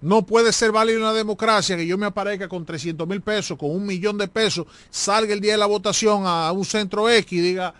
[0.00, 3.58] No puede ser válido en la democracia que yo me aparezca con 300 mil pesos,
[3.58, 7.32] con un millón de pesos, salga el día de la votación a un centro X
[7.32, 7.74] y diga,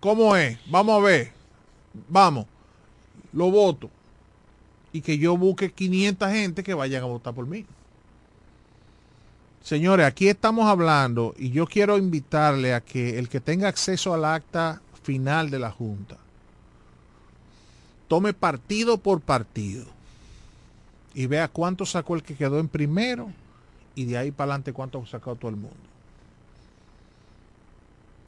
[0.00, 0.58] ¿cómo es?
[0.66, 1.32] Vamos a ver.
[2.08, 2.46] Vamos.
[3.32, 3.90] Lo voto.
[4.92, 7.64] Y que yo busque 500 gente que vayan a votar por mí.
[9.62, 14.26] Señores, aquí estamos hablando y yo quiero invitarle a que el que tenga acceso al
[14.26, 16.18] acta final de la Junta
[18.08, 19.93] tome partido por partido
[21.14, 23.30] y vea cuánto sacó el que quedó en primero
[23.94, 25.76] y de ahí para adelante cuánto sacó todo el mundo.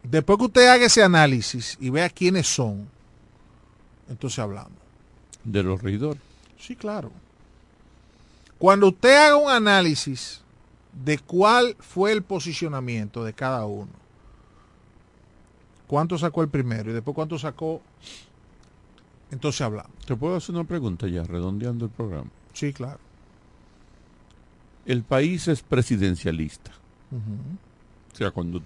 [0.02, 2.88] Después que usted haga ese análisis y vea quiénes son,
[4.08, 4.78] entonces hablamos.
[5.42, 6.22] De los regidores.
[6.58, 7.10] Sí, claro.
[8.58, 10.40] Cuando usted haga un análisis
[11.04, 13.90] de cuál fue el posicionamiento de cada uno,
[15.86, 17.82] cuánto sacó el primero y después cuánto sacó,
[19.30, 19.92] entonces hablamos.
[20.06, 22.30] ¿Te puedo hacer una pregunta ya, redondeando el programa?
[22.56, 22.98] Sí, claro.
[24.86, 26.70] El país es presidencialista.
[28.12, 28.62] O sea, cuando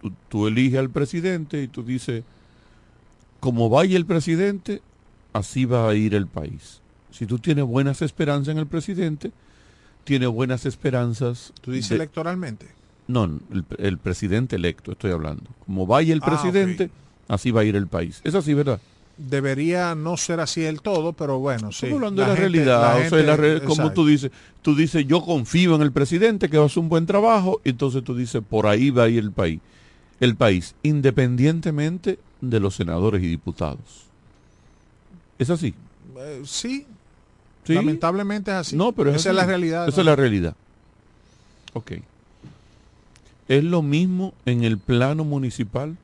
[0.00, 2.24] tú, tú eliges al presidente y tú dices,
[3.40, 4.80] como vaya el presidente,
[5.32, 6.80] así va a ir el país.
[7.10, 9.32] Si tú tienes buenas esperanzas en el presidente,
[10.04, 11.52] tiene buenas esperanzas.
[11.62, 12.66] Tú dices de- electoralmente.
[13.08, 15.44] No, el, el presidente electo, estoy hablando.
[15.66, 16.90] Como vaya el Ah, presidente,
[17.28, 18.20] así va a ir el país.
[18.24, 18.80] Es así, ¿verdad?
[19.18, 21.86] Debería no ser así del todo, pero bueno, sí.
[21.86, 22.80] Estamos hablando de la gente- realidad.
[22.80, 23.92] la o sea, gente- la re- como exacto.
[23.94, 24.30] tú dices,
[24.62, 27.70] tú dices, yo confío en el presidente que va a hacer un buen trabajo, y
[27.70, 29.60] entonces tú dices, por ahí va a ir el país.
[30.18, 34.06] El país, independientemente de los senadores y diputados.
[35.38, 35.74] ¿Es así?
[36.18, 36.86] Eh, sí,
[37.64, 37.74] ¿Sí?
[37.74, 38.76] lamentablemente es así.
[38.76, 39.88] No, pero es esa es la realidad.
[39.88, 40.02] Esa ¿no?
[40.02, 40.56] es la realidad.
[41.74, 41.92] Ok.
[43.48, 45.96] Es lo mismo en el plano municipal.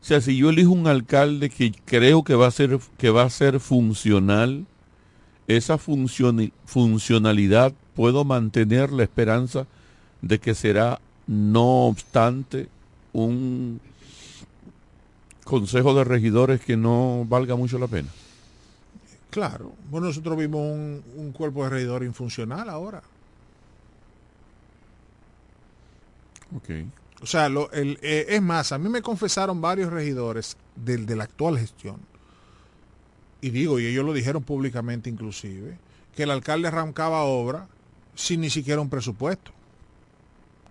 [0.00, 3.24] O sea, si yo elijo un alcalde que creo que va a ser, que va
[3.24, 4.66] a ser funcional,
[5.48, 9.66] esa funcionalidad puedo mantener la esperanza
[10.22, 12.68] de que será, no obstante,
[13.12, 13.80] un
[15.44, 18.08] consejo de regidores que no valga mucho la pena.
[19.30, 19.72] Claro.
[19.90, 23.02] Bueno, nosotros vimos un, un cuerpo de regidor infuncional ahora.
[26.56, 26.70] Ok.
[27.20, 31.58] O sea, eh, es más, a mí me confesaron varios regidores del, de la actual
[31.58, 31.96] gestión.
[33.40, 35.78] Y digo, y ellos lo dijeron públicamente inclusive,
[36.14, 37.68] que el alcalde arrancaba obra
[38.14, 39.52] sin ni siquiera un presupuesto.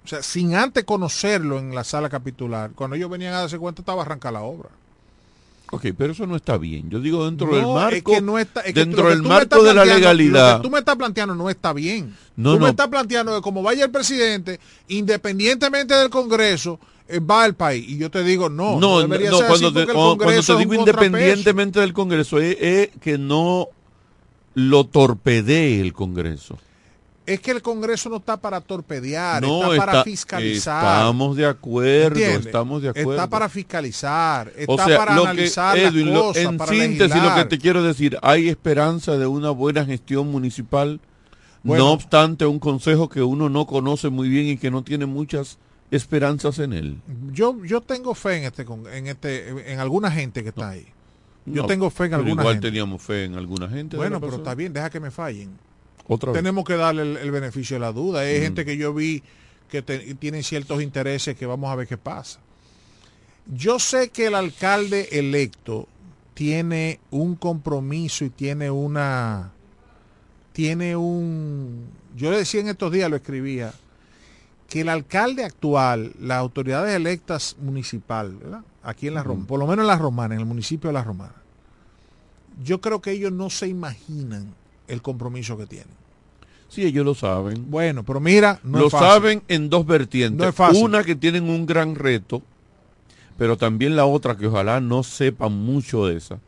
[0.03, 3.81] O sea, sin antes conocerlo en la sala capitular, cuando ellos venían a darse cuenta
[3.81, 4.69] estaba arrancada la obra.
[5.71, 6.89] Ok, pero eso no está bien.
[6.89, 9.61] Yo digo dentro No, del es marco, que no está- es que dentro del marco
[9.61, 10.51] de la legalidad.
[10.53, 12.15] Lo que tú me estás planteando no está bien.
[12.37, 12.65] No, tú no.
[12.65, 17.85] me estás planteando que como vaya el presidente, independientemente del Congreso, eh, va el país.
[17.89, 19.95] Y yo te digo, no, no, no, debería no, ser cuando así te, porque el
[19.95, 23.67] cuando- cuando Congreso te es digo independientemente del Congreso, es, es que no
[24.53, 26.57] lo torpedee el Congreso.
[27.27, 30.83] Es que el Congreso no está para torpedear, No, está para está- fiscalizar.
[31.01, 33.11] Estamos de acuerdo, estamos de acuerdo.
[33.11, 36.71] Está para fiscalizar, está o sea, para lo que, analizar Edwin, las cosas, en para
[36.71, 41.01] síntesis lo que te quiero decir, hay esperanza de una buena gestión municipal,
[41.63, 41.83] Bueno.
[41.83, 45.57] no obstante un consejo que uno no conoce muy bien y que no tiene muchas
[45.91, 46.97] esperanzas en él.
[47.33, 50.87] Yo, yo tengo fe en este, en este, en alguna gente que está ahí.
[51.45, 52.67] Yo No, tengo fe en alguna igual gente.
[52.69, 53.97] teníamos fe en alguna gente.
[53.97, 55.51] Bueno, pero está bien, deja que me fallen.
[56.07, 56.39] Otra vez.
[56.41, 58.21] Tenemos que darle el, el beneficio de la duda.
[58.21, 58.41] Hay Mm.
[58.43, 59.23] gente que yo vi
[59.69, 62.39] que te- tienen ciertos intereses que vamos a ver qué pasa.
[63.53, 65.87] Yo sé que el alcalde electo
[66.33, 69.51] tiene un compromiso y tiene una
[70.53, 73.73] tiene un yo le decía en estos días lo escribía
[74.69, 78.61] que el alcalde actual, las autoridades electas municipal, ¿verdad?
[78.83, 81.03] aquí en la Roma, por lo menos en la Romana, en el municipio de la
[81.03, 81.35] Romana,
[82.63, 84.53] yo creo que ellos no se imaginan
[84.87, 85.96] el compromiso que tienen.
[86.69, 87.69] Sí, ellos lo saben.
[87.71, 89.07] Bueno, pero mira, no lo es fácil.
[89.07, 90.37] saben en dos vertientes.
[90.39, 90.83] No es fácil.
[90.83, 92.41] Una que tienen un gran reto,
[93.37, 96.39] pero también la otra que ojalá no sepan mucho de esa,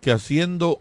[0.00, 0.80] que haciendo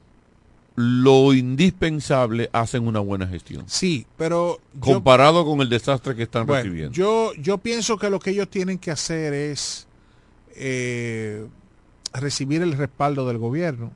[0.76, 3.64] lo indispensable hacen una buena gestión.
[3.68, 6.94] Sí, pero yo- comparado con el desastre que están Bueno, recibiendo.
[6.94, 9.86] Yo, yo pienso que lo que ellos tienen que hacer es
[10.56, 11.46] eh,
[12.14, 13.92] recibir el respaldo del gobierno.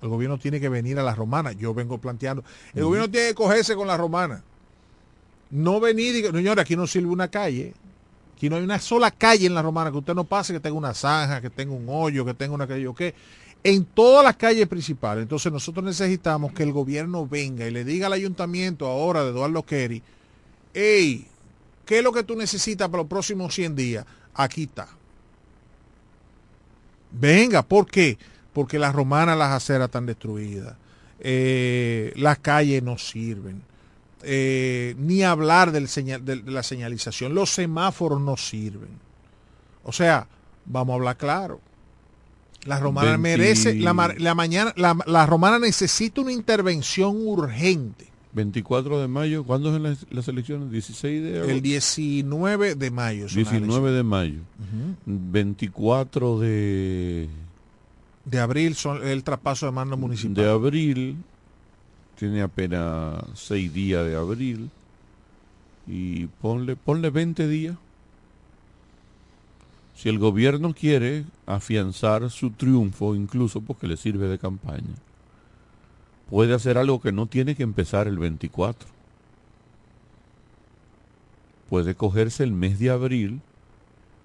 [0.00, 1.52] El gobierno tiene que venir a la romana.
[1.52, 2.44] Yo vengo planteando.
[2.74, 4.42] El gobierno tiene que cogerse con la romana.
[5.50, 7.74] No venir y que, señora, aquí no sirve una calle.
[8.36, 10.76] Aquí no hay una sola calle en la romana que usted no pase que tenga
[10.76, 13.02] una zanja, que tenga un hoyo, que tenga una calle, ¿ok?
[13.64, 15.22] En todas las calles principales.
[15.22, 19.64] Entonces nosotros necesitamos que el gobierno venga y le diga al ayuntamiento ahora de Eduardo
[19.64, 20.02] Kerry
[20.80, 21.26] hey,
[21.84, 24.06] ¿qué es lo que tú necesitas para los próximos 100 días?
[24.34, 24.88] Aquí está.
[27.10, 28.18] Venga, ¿por qué?
[28.58, 30.74] Porque las romanas, las aceras están destruidas.
[31.20, 33.62] Eh, las calles no sirven.
[34.24, 37.36] Eh, ni hablar del señal, de, la señalización.
[37.36, 38.88] Los semáforos no sirven.
[39.84, 40.26] O sea,
[40.66, 41.60] vamos a hablar claro.
[42.64, 48.08] La romana 20 merece, la, la mañana, la, la romana necesita una intervención urgente.
[48.32, 50.72] 24 de mayo, ¿cuándo es las, las elecciones?
[50.72, 51.52] 16 de agosto.
[51.52, 53.28] El 19 de mayo.
[53.28, 54.40] son las 19 de mayo.
[55.06, 57.28] 24 de,
[58.30, 60.34] de abril son el traspaso de mando municipal.
[60.34, 61.16] de abril.
[62.16, 64.70] Tiene apenas 6 días de abril.
[65.86, 67.76] Y ponle, ponle 20 días.
[69.94, 74.94] Si el gobierno quiere afianzar su triunfo, incluso porque le sirve de campaña,
[76.30, 78.88] puede hacer algo que no tiene que empezar el 24.
[81.68, 83.40] Puede cogerse el mes de abril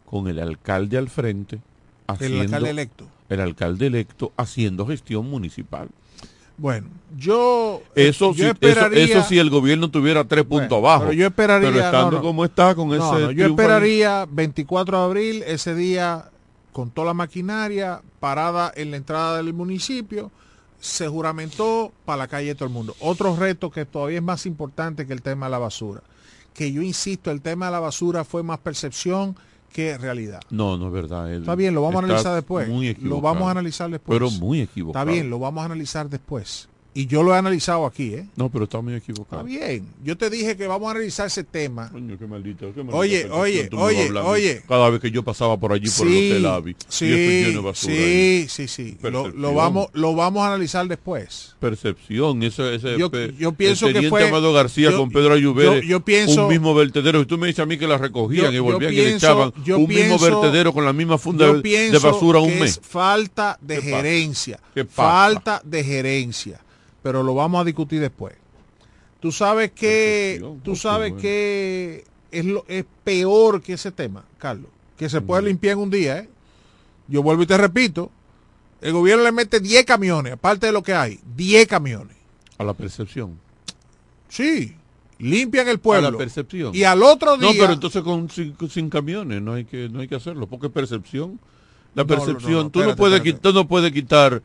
[0.06, 1.60] con el alcalde al frente,
[2.08, 3.08] haciendo, alcalde electo.
[3.30, 5.90] El alcalde electo haciendo gestión municipal.
[6.56, 6.88] Bueno,
[7.18, 11.04] yo Eso, yo sí, eso, esperaría- eso si el gobierno tuviera tres puntos Bueno, abajo.
[11.06, 12.22] pero yo esperaría- Pero estando no, no.
[12.24, 16.30] como está con No, ese no, yo esperaría 24 de abril, ese día,
[16.72, 20.32] con toda la maquinaria parada en la entrada del municipio,
[20.80, 22.95] se juramentó para la calle de todo el mundo.
[23.00, 26.02] Otro reto que todavía es más importante que el tema de la basura.
[26.54, 29.36] Que yo insisto, el tema de la basura fue más percepción
[29.74, 30.40] que realidad.
[30.50, 31.34] No, no es verdad.
[31.34, 32.70] Está bien, lo vamos a analizar después.
[32.70, 34.16] muy Lo vamos a analizar después.
[34.18, 35.04] Pero muy equivocado.
[35.04, 36.70] Está bien, lo vamos a analizar después.
[36.95, 38.28] Y yo lo he analizado aquí, ¿eh?
[38.36, 39.48] No, pero está muy equivocado.
[39.48, 39.88] Está bien.
[40.03, 41.90] Yo te dije que vamos a analizar ese tema.
[41.90, 44.64] Coño, qué maldito, qué maldita Oye, oye, oye, oye.
[44.68, 48.68] Cada vez que yo pasaba por allí por el Hotel Avi, sí, y sí, sí,
[48.68, 48.98] sí.
[49.02, 51.56] Lo, lo vamos, lo vamos a analizar después.
[51.60, 53.10] Percepción, ese, ese Yo-
[53.53, 56.76] pienso el que fue- Amado García yo- con Pedro Ayubere, yo- yo pienso- un mismo
[56.76, 59.52] vertedero, y tú me dices a mí que la recogían y volvían y le echaban
[59.65, 62.72] yo un mismo vertedero con la misma funda de, basura un que mes.
[62.72, 64.60] es falta de gerencia.
[64.90, 66.60] Falta de gerencia.
[67.04, 68.34] Pero lo vamos a discutir después.
[69.20, 71.22] Tú sabes que, tú sabes bueno.
[71.22, 74.70] que es, lo, es peor que ese tema, Carlos.
[74.98, 76.30] Que se puede limpiar en un día, ¿eh?
[77.08, 78.10] Yo vuelvo y te repito.
[78.82, 81.20] El gobierno le mete 10 camiones, aparte de lo que hay.
[81.36, 82.18] 10 camiones.
[82.58, 83.40] A la percepción.
[84.28, 84.76] Sí.
[85.20, 86.10] Limpian el pueblo.
[86.10, 86.76] A la percepción.
[86.76, 87.50] Y al otro día.
[87.50, 90.70] No, pero entonces con, sin, sin camiones no hay que no hay que hacerlo, porque
[90.70, 91.40] percepción.
[91.96, 93.38] La no, percepción, no, no, tú no puedes espérate.
[93.38, 94.44] quitar, no puedes quitar.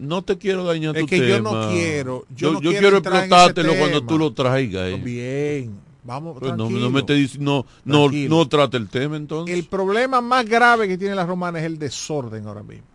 [0.00, 2.96] No te quiero dañar Es tu que yo no quiero- yo yo, no yo quiero
[2.98, 4.88] explotártelo cuando tú lo traigas.
[4.88, 4.96] eh.
[4.96, 5.78] Bien.
[6.02, 9.54] Vamos, Pues no, no me te no, no, no trate el tema entonces.
[9.54, 12.86] El problema más grave que tiene la romana es el desorden ahora mismo.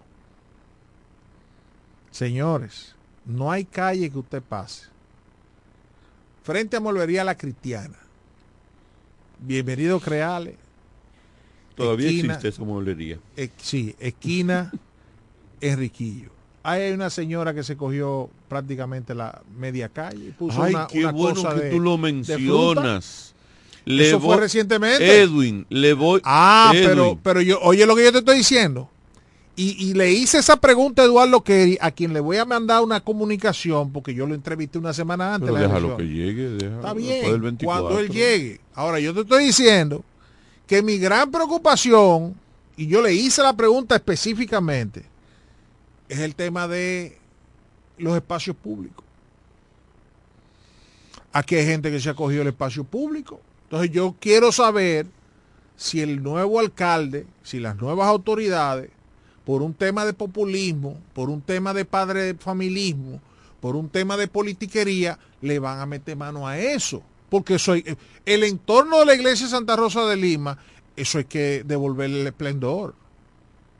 [2.11, 2.95] Señores,
[3.25, 4.85] no hay calle que usted pase.
[6.43, 7.97] Frente a Molvería La Cristiana.
[9.39, 10.55] Bienvenido Creales.
[11.75, 13.19] Todavía esquina- existe esa mueblería.
[13.35, 14.71] eh, sí, esquina
[15.61, 16.29] Enriquillo.
[16.67, 20.99] Hay una señora que se cogió prácticamente la media calle y puso Ay, una, qué
[20.99, 23.33] una bueno cosa que de- tú lo mencionas.
[23.85, 25.21] Le Eso fue recientemente.
[25.21, 26.19] Edwin, le voy.
[26.23, 28.89] Ah, Edwin, pero, pero yo, oye lo que yo te estoy diciendo.
[29.55, 32.81] Y, y le hice esa pregunta a Eduardo Kerry, a quien le voy a mandar
[32.83, 35.49] una comunicación, porque yo lo entrevisté una semana antes.
[35.49, 36.49] Pero de la déjalo que llegue.
[36.49, 37.83] déjalo, Está bien, del 24.
[37.83, 38.59] cuando él llegue.
[38.73, 40.03] Ahora, yo te estoy diciendo
[40.67, 42.33] que mi gran preocupación,
[42.75, 45.05] y yo le hice la pregunta específicamente,
[46.09, 47.17] es el tema de
[47.97, 49.03] los espacios públicos.
[51.31, 53.41] Aquí hay gente que se ha cogido el espacio público.
[53.63, 55.07] Entonces yo quiero saber
[55.75, 58.89] si el nuevo alcalde, si las nuevas autoridades,
[59.43, 63.21] por un tema de populismo, por un tema de padre familismo,
[63.59, 67.03] por un tema de politiquería, le van a meter mano a eso.
[67.29, 67.83] Porque eso hay-
[68.25, 70.57] el entorno de la iglesia de Santa Rosa de Lima,
[70.95, 72.95] eso hay que devolverle el esplendor.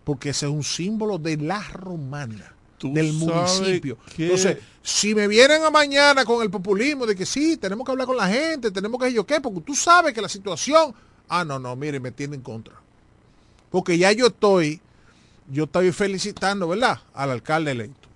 [0.05, 3.97] Porque ese es un símbolo de la romana, del municipio.
[4.15, 7.91] que- Entonces, si me vienen a mañana con el populismo de que sí, tenemos que
[7.91, 10.93] hablar con la gente, tenemos que yo qué, porque tú sabes que la situación,
[11.27, 12.75] ah, no, no, mire, me tiene en contra.
[13.71, 14.79] Porque ya yo estoy,
[15.51, 16.99] yo estoy felicitando, ¿verdad?
[17.13, 18.07] Al alcalde electo.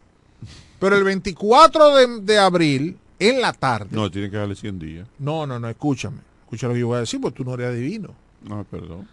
[0.79, 5.07] Pero el 24 de, de abril, en la tarde, No, tiene que darle 100 días.
[5.17, 7.67] no, no, no, escúchame, escucha lo que yo voy a decir, porque tú no eres
[7.69, 8.13] adivino.
[8.49, 9.05] Ah, perdón.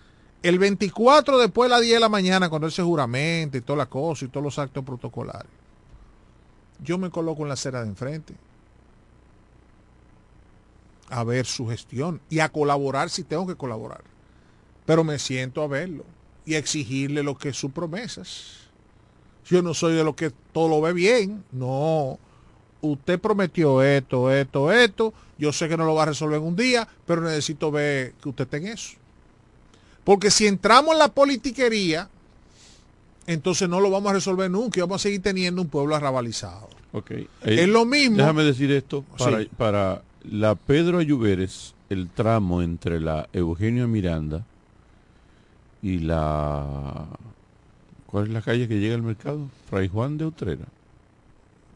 [0.46, 3.78] El 24 después de las 10 de la mañana, cuando él se juramenta y todas
[3.78, 5.52] las cosas y todos los actos protocolarios,
[6.84, 8.32] yo me coloco en la acera de enfrente
[11.08, 14.04] a ver su gestión y a colaborar si tengo que colaborar.
[14.84, 16.04] Pero me siento a verlo
[16.44, 18.68] y a exigirle lo que es sus promesas.
[19.46, 22.20] Yo no soy de los que todo lo ve bien, no.
[22.82, 26.54] usted prometió esto, esto, esto, yo sé que no lo va a resolver en un
[26.54, 29.05] día, pero necesito ver que usted esté en eso.
[30.06, 32.08] Porque si entramos en la politiquería,
[33.26, 36.68] entonces no lo vamos a resolver nunca y vamos a seguir teniendo un pueblo arrabalizado.
[36.92, 37.28] Okay.
[37.42, 38.18] es lo mismo.
[38.18, 44.46] Déjame decir esto, para, para la Pedro Ayuberes, el tramo entre la Eugenio Miranda
[45.82, 47.06] y la...
[48.06, 49.48] ¿Cuál es la calle que llega al mercado?
[49.68, 50.66] Fray Juan de Utrera.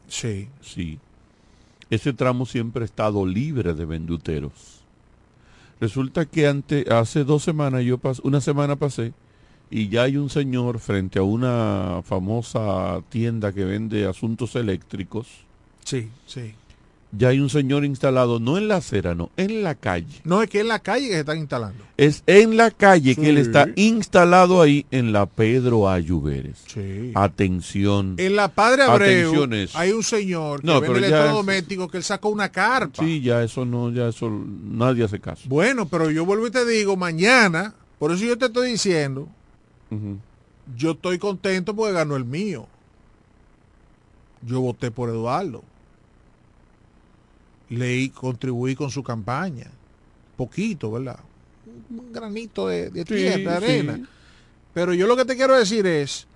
[0.06, 0.48] Sí.
[0.62, 1.00] Sí.
[1.90, 4.79] Ese tramo siempre ha estado libre de venduteros.
[5.80, 6.46] Resulta que
[6.90, 9.12] hace dos semanas, yo pas, una semana pasé,
[9.70, 15.26] y ya hay un señor frente a una famosa tienda que vende asuntos eléctricos.
[15.84, 16.54] Sí, sí
[17.12, 20.20] ya hay un señor instalado, no en la acera, no, en la calle.
[20.24, 21.84] No, es que en la calle que se están instalando.
[21.96, 26.58] Es en la calle que él está instalado ahí en la Pedro Ayuberes.
[26.66, 27.10] Sí.
[27.14, 28.14] Atención.
[28.18, 32.50] En la Padre Abreu hay un señor que no, vende electrodomésticos que él sacó una
[32.50, 33.02] carpa.
[33.02, 35.48] Sí, ya eso no, ya eso nadie hace caso.
[35.48, 39.28] Bueno, pero yo vuelvo y te digo, mañana, por eso yo te estoy diciendo,
[40.76, 42.66] yo estoy contento porque ganó el mío.
[44.42, 45.62] Yo voté por Eduardo
[47.70, 49.70] leí, contribuí con su campaña.
[50.36, 51.20] Poquito, ¿verdad?
[51.88, 54.08] Un granito de, tierra, de arena.
[54.74, 56.26] Pero yo lo que te quiero decir es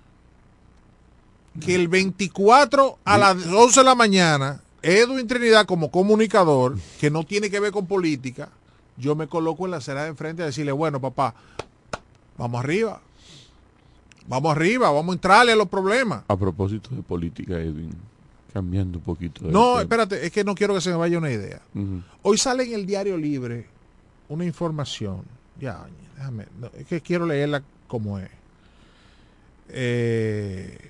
[1.59, 7.23] que el 24 a las 11 de la mañana, Edwin Trinidad como comunicador, que no
[7.23, 8.49] tiene que ver con política,
[8.97, 11.35] yo me coloco en la acera de enfrente a decirle, bueno, papá,
[12.37, 13.01] vamos arriba.
[14.27, 16.23] Vamos arriba, vamos a entrarle a los problemas.
[16.27, 17.95] A propósito de política, Edwin
[18.55, 19.41] cambiando un poquito.
[19.43, 21.61] No, espérate, es que no quiero que se me vaya una idea.
[22.21, 23.65] Hoy sale en el diario libre
[24.29, 25.23] una información.
[25.59, 26.45] Ya, déjame,
[26.77, 28.29] es que quiero leerla como es.
[29.67, 30.89] Eh,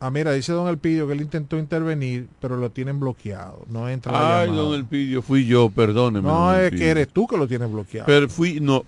[0.00, 3.64] ah, mira, dice Don Elpidio que él intentó intervenir, pero lo tienen bloqueado.
[3.70, 6.26] No entra Ay, Don Elpidio, fui yo, perdóneme.
[6.26, 8.06] No, es que eres tú que lo tienes bloqueado.
[8.06, 8.84] Pero fui, no,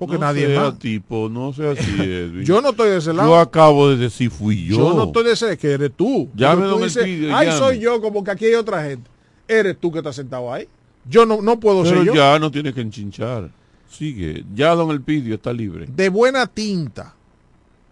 [0.00, 2.42] porque nadie sea tipo, no sea así, Edwin.
[2.42, 3.28] yo no estoy de ese lado.
[3.28, 4.78] Yo acabo de decir fui yo.
[4.78, 6.30] Yo no estoy de ese, que eres tú.
[6.34, 9.10] Ya me Elpidio, Ay, soy yo, como que aquí hay otra gente.
[9.46, 10.66] Eres tú que estás sentado ahí.
[11.04, 12.14] Yo no, no puedo ser yo.
[12.14, 13.50] ya no tienes que enchinchar.
[13.90, 14.42] Sigue.
[14.54, 15.86] Ya don Elpidio está libre.
[15.86, 17.14] De buena tinta.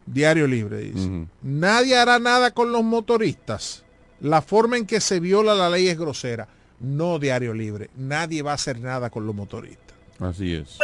[0.06, 1.26] Diario Libre dice.
[1.42, 3.84] Nadie hará nada con los motoristas.
[4.20, 6.48] La forma en que se viola la ley es grosera.
[6.80, 7.90] No Diario Libre.
[7.98, 9.94] Nadie va a hacer nada con los motoristas.
[10.18, 10.78] Así es.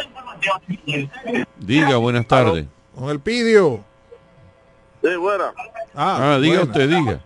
[1.58, 2.66] Diga, buenas tardes.
[2.94, 3.84] Con el pidio.
[5.02, 5.52] Sí, buena.
[5.94, 7.20] Ah, ah diga usted, diga.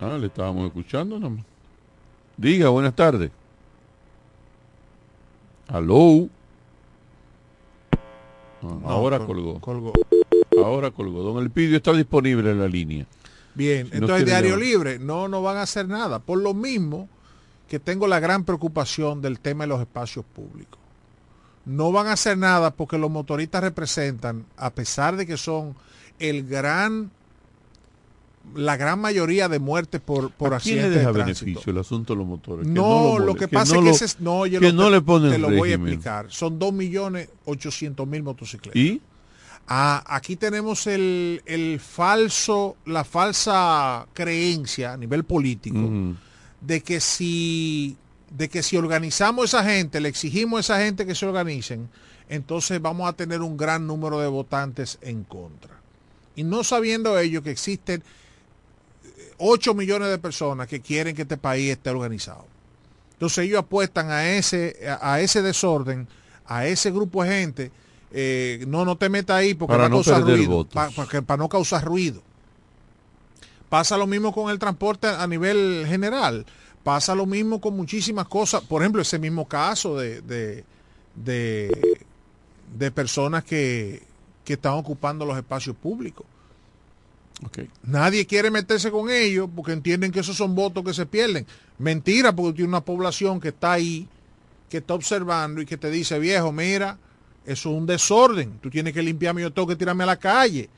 [0.00, 1.44] Ah, le estábamos escuchando nomás.
[2.36, 3.30] Diga, buenas tardes.
[5.68, 6.28] Aló.
[8.62, 9.60] Ah, ahora colgó.
[9.60, 9.92] colgó.
[10.56, 11.22] Ahora colgó.
[11.22, 13.06] Don Elpidio está disponible en la línea.
[13.54, 16.18] Bien, entonces Diario Libre no, no van a hacer nada.
[16.18, 17.08] Por lo mismo,
[17.70, 20.80] que tengo la gran preocupación del tema de los espacios públicos.
[21.64, 25.76] No van a hacer nada porque los motoristas representan, a pesar de que son
[26.18, 27.12] el gran
[28.56, 32.18] la gran mayoría de muertes por, por ¿A quién le deja beneficio el asunto de
[32.18, 32.66] los motores?
[32.66, 35.52] No, lo, que pasa es que ese, no, yo que no le ponen te lo
[35.52, 36.26] voy a explicar.
[36.28, 38.74] Son 2.800.000 motocicletas.
[38.74, 39.00] ¿Y?
[39.68, 46.16] Ah, aquí tenemos el, el, falso, la falsa creencia a nivel político
[46.60, 47.96] de que si
[48.30, 51.88] de que si organizamos esa gente, le exigimos a esa gente que se organicen,
[52.28, 55.80] entonces vamos a tener un gran número de votantes en contra.
[56.36, 58.04] Y no sabiendo ellos que existen
[59.38, 62.46] 8 millones de personas que quieren que este país esté organizado.
[63.14, 66.06] Entonces ellos apuestan a ese, a ese desorden,
[66.46, 67.72] a ese grupo de gente,
[68.12, 70.66] eh, no, no te metas ahí porque para no causar ruido.
[70.66, 72.22] para no causar ruido.
[73.70, 76.44] Pasa lo mismo con el transporte a nivel general.
[76.82, 78.62] Pasa lo mismo con muchísimas cosas.
[78.62, 80.20] Por ejemplo, ese mismo caso de,
[81.14, 84.02] de, personas que,
[84.44, 86.26] que, están ocupando los espacios públicos.
[87.84, 91.46] Nadie quiere meterse con ellos porque entienden que esos son votos que se pierden.
[91.78, 94.08] Mentira, porque tiene una población que está ahí,
[94.68, 96.98] que está observando y que te dice, viejo, mira,
[97.46, 98.58] eso es un desorden.
[98.58, 100.68] Tú tienes que limpiarme, yo tengo que tirarme a la calle.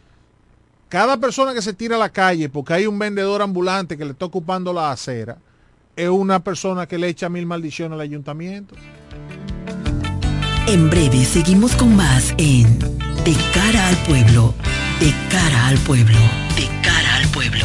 [0.92, 4.10] Cada persona que se tira a la calle porque hay un vendedor ambulante que le
[4.10, 5.38] está ocupando la acera,
[5.96, 8.74] es una persona que le echa mil maldiciones al ayuntamiento.
[10.66, 12.78] En breve seguimos con más en
[13.24, 14.52] De cara al pueblo,
[15.00, 16.18] de cara al pueblo,
[16.56, 17.64] de cara al pueblo.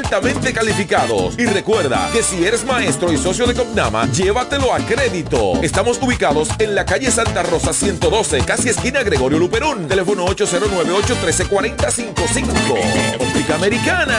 [0.00, 1.38] altamente calificados.
[1.38, 5.60] Y recuerda que si eres maestro y socio de Copnama, llévatelo a crédito.
[5.62, 9.88] Estamos ubicados en la calle Santa Rosa 112, casi esquina Gregorio Luperón.
[9.88, 13.20] Teléfono 809-813-4055.
[13.20, 14.16] Óptica Americana.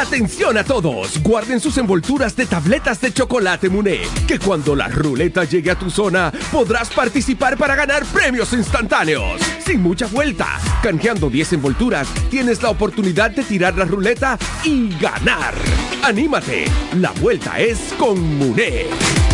[0.00, 5.44] Atención a todos, guarden sus envolturas de tabletas de chocolate Muné, que cuando la ruleta
[5.44, 9.40] llegue a tu zona podrás participar para ganar premios instantáneos.
[9.64, 15.54] Sin mucha vuelta, canjeando 10 envolturas, tienes la oportunidad de tirar la ruleta y ganar.
[16.02, 16.66] ¡Anímate!
[16.94, 19.33] La vuelta es con Muné.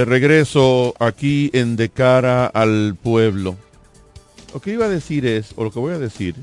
[0.00, 3.58] De regreso aquí en De cara al pueblo.
[4.54, 6.36] Lo que iba a decir es, o lo que voy a decir,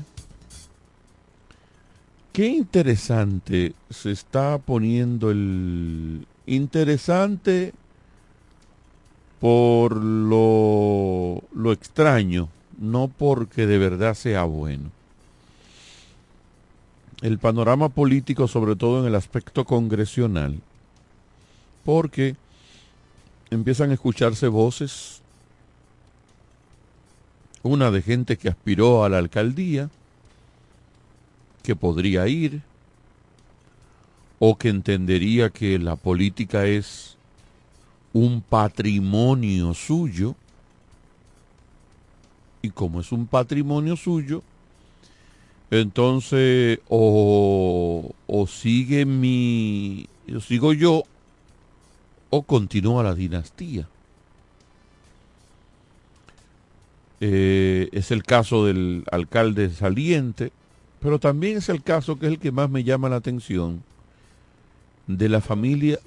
[2.32, 6.24] qué interesante se está poniendo el...
[6.46, 7.72] Interesante
[9.40, 12.48] por lo, lo extraño,
[12.78, 14.92] no porque de verdad sea bueno.
[17.22, 20.60] El panorama político, sobre todo en el aspecto congresional,
[21.84, 22.36] porque
[23.50, 25.22] empiezan a escucharse voces,
[27.62, 29.90] una de gente que aspiró a la alcaldía,
[31.62, 32.62] que podría ir,
[34.38, 37.16] o que entendería que la política es
[38.12, 40.34] un patrimonio suyo,
[42.62, 44.42] y como es un patrimonio suyo,
[45.70, 51.04] entonces o, o sigue mi, o sigo yo,
[52.30, 53.86] o continúa la dinastía.
[57.20, 60.52] Eh, es el caso del alcalde saliente,
[61.00, 63.82] pero también es el caso que es el que más me llama la atención
[65.08, 65.98] de la familia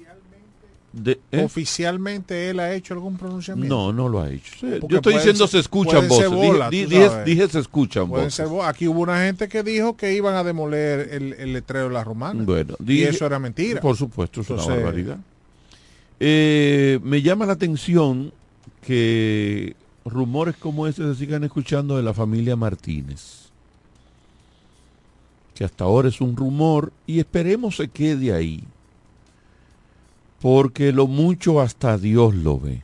[0.94, 1.42] de, ¿eh?
[1.42, 3.74] Oficialmente él ha hecho algún pronunciamiento.
[3.74, 4.52] No, no lo ha hecho.
[4.60, 6.30] Porque Yo estoy diciendo ser- se escuchan voces.
[6.70, 8.34] dije, dije- se escuchan voces.
[8.34, 11.94] ser Aquí hubo una gente que dijo que iban a demoler el, el letrero de
[11.94, 12.42] la romana.
[12.44, 13.80] Bueno, y eso era mentira.
[13.80, 15.18] Por supuesto, es una barbaridad.
[16.24, 18.32] Eh, me llama la atención
[18.86, 19.74] que
[20.04, 23.48] rumores como ese se sigan escuchando de la familia Martínez.
[25.56, 28.62] Que hasta ahora es un rumor y esperemos se quede ahí.
[30.40, 32.82] Porque lo mucho hasta Dios lo ve.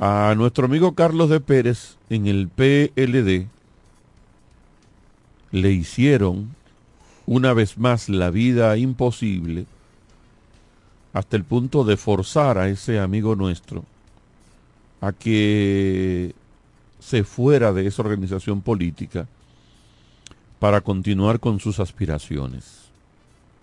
[0.00, 3.46] A nuestro amigo Carlos de Pérez en el PLD
[5.52, 6.56] le hicieron
[7.24, 9.66] una vez más la vida imposible
[11.14, 13.84] hasta el punto de forzar a ese amigo nuestro
[15.00, 16.34] a que
[16.98, 19.26] se fuera de esa organización política
[20.58, 22.83] para continuar con sus aspiraciones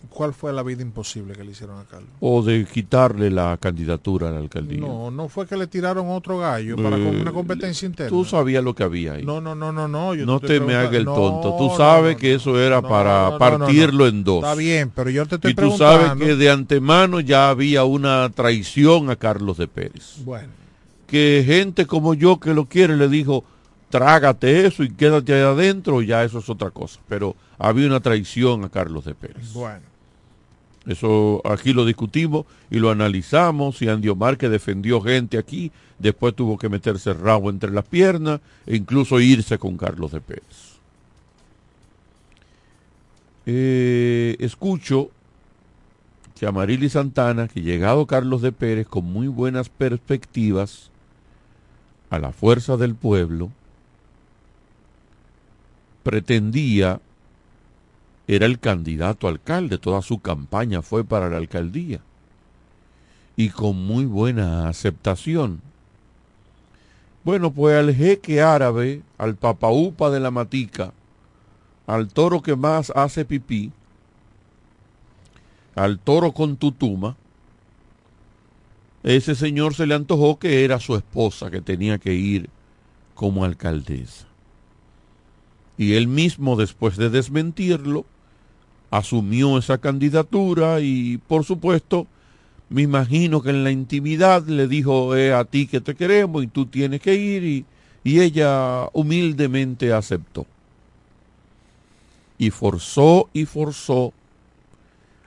[0.10, 2.10] ¿Cuál fue la vida imposible que le hicieron a Carlos?
[2.19, 4.80] o de quitarle la candidatura a la alcaldía.
[4.82, 8.10] No, no fue que le tiraron otro gallo para con Eh, una competencia interna.
[8.10, 9.23] Tú sabías lo que había ahí.
[9.23, 10.14] No, no, no, no, no.
[10.14, 11.57] yo no te me hagas el preguntando- tonto.
[11.57, 14.44] Tú No, sabes no, que eso era para partirlo en dos.
[14.44, 16.07] Está bien, pero yo te estoy y tú preguntando.
[16.07, 20.18] sabes que de antemano ya había una traición a Carlos de Pérez.
[20.26, 20.49] Bueno,
[21.07, 23.44] Que gente como yo que lo quiere le dijo,
[23.90, 26.99] trágate eso y quédate ahí adentro, ya eso es otra cosa.
[27.10, 29.53] Pero había una traición a Carlos de Pérez.
[29.53, 29.90] bueno.
[30.86, 36.36] Eso aquí lo discutimos y lo analizamos y Andy Omar que defendió gente aquí, después
[36.36, 40.80] tuvo que meterse rabo entre las piernas e incluso irse con Carlos de Pérez.
[43.45, 45.12] Eh, escucho
[46.40, 50.90] que Amarili Santana, que llegado Carlos de Pérez con muy buenas perspectivas
[52.10, 53.52] a la fuerza del pueblo,
[56.02, 56.99] pretendía
[58.32, 61.99] era el candidato alcalde, toda su campaña fue para la alcaldía
[63.36, 65.60] y con muy buena aceptación.
[67.26, 70.94] Bueno, pues al jeque árabe, al papaupa de la matica,
[71.86, 73.74] al toro que más hace pipí,
[75.76, 77.18] al toro con tutuma,
[79.03, 82.49] ese señor se le antojó que era su esposa que tenía que ir
[83.14, 84.26] como alcaldesa.
[85.78, 88.06] Y él mismo, después de desmentirlo,
[88.91, 92.05] asumió esa candidatura y, por supuesto,
[92.69, 96.47] me imagino que en la intimidad le dijo, es a ti que te queremos y
[96.47, 97.65] tú tienes que ir y,
[98.03, 100.45] y ella humildemente aceptó.
[102.38, 104.13] Y forzó y forzó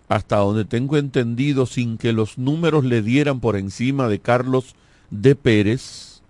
[0.09, 4.75] hasta donde tengo entendido sin que los números le dieran por encima de Carlos
[5.11, 6.23] de Pérez,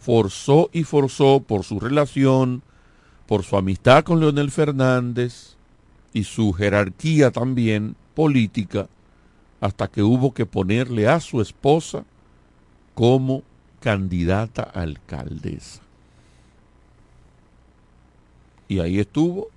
[0.00, 2.62] forzó y forzó por su relación,
[3.28, 5.54] por su amistad con Leonel Fernández
[6.14, 8.88] y su jerarquía también política,
[9.60, 12.04] hasta que hubo que ponerle a su esposa
[12.94, 13.42] como
[13.80, 15.82] candidata a alcaldesa.
[18.66, 19.48] Y ahí estuvo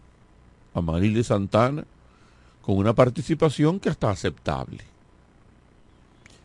[0.74, 1.86] Amarilis Santana
[2.62, 4.84] con una participación que hasta aceptable.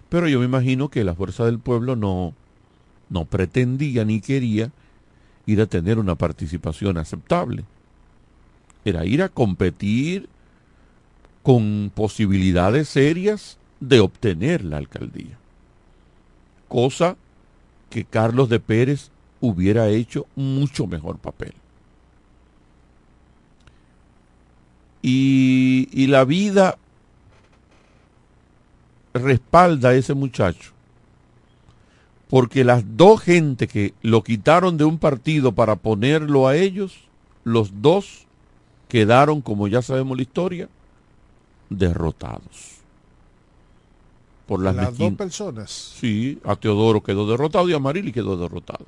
[0.09, 2.35] Pero yo me imagino que la fuerza del pueblo no,
[3.11, 4.71] no pretendía ni quería
[5.47, 7.65] ir a tener una participación aceptable.
[8.85, 10.29] Era ir a competir
[11.43, 15.39] con posibilidades serias de obtener la alcaldía.
[16.69, 17.17] Cosa
[17.89, 19.11] que Carlos de Pérez
[19.41, 21.55] hubiera hecho mucho mejor papel.
[25.03, 26.79] Y, y la vida
[29.15, 30.76] respalda a ese muchacho.
[32.29, 36.95] Porque las dos gente que lo quitaron de un partido para ponerlo a ellos,
[37.45, 38.27] los dos
[38.89, 40.69] quedaron, como ya sabemos la historia,
[41.71, 42.77] derrotados.
[44.47, 45.71] Por las, Las dos personas.
[45.71, 48.85] Sí, a Teodoro quedó derrotado y a Marili quedó derrotado.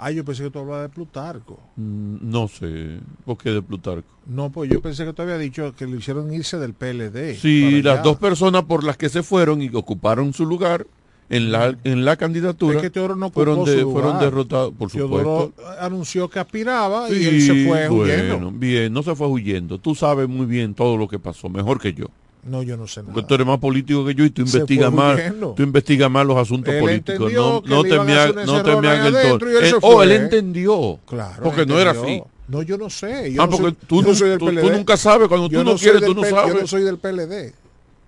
[0.00, 1.58] Ah, yo pensé que tú hablabas de Plutarco.
[1.76, 4.06] Mm, No sé, ¿por qué de Plutarco?
[4.26, 7.36] No, pues yo pensé que tú habías dicho que le hicieron irse del PLD.
[7.36, 8.02] Sí, las allá.
[8.02, 10.86] dos personas por las que se fueron y que ocuparon su lugar
[11.30, 15.52] en la en la candidatura Es que Teodoro no fueron, de- fueron derrotados, por Teodoro
[15.52, 15.72] supuesto.
[15.80, 18.50] anunció que aspiraba y él se fue bueno, huyendo.
[18.52, 19.78] bien, no se fue huyendo.
[19.78, 22.06] Tú sabes muy bien todo lo que pasó, mejor que yo.
[22.44, 23.12] No, yo no sé nada.
[23.12, 25.20] Porque tú eres más político que yo y tú investigas más,
[25.54, 27.30] tú investigas más los asuntos Él políticos.
[27.32, 28.06] No, no te un
[28.46, 29.50] no te el tono.
[29.60, 30.98] Eh, oh, él entendió.
[31.06, 32.22] Claro, Porque no era así.
[32.46, 33.30] No, yo no sé.
[33.34, 34.70] Yo Ah, no porque soy- tú yo no- no soy del tú- tú PLD.
[34.78, 36.54] nunca sabes, cuando Yo tú no quieres, tú no P- Yo sabes.
[36.62, 37.52] no soy del PLD.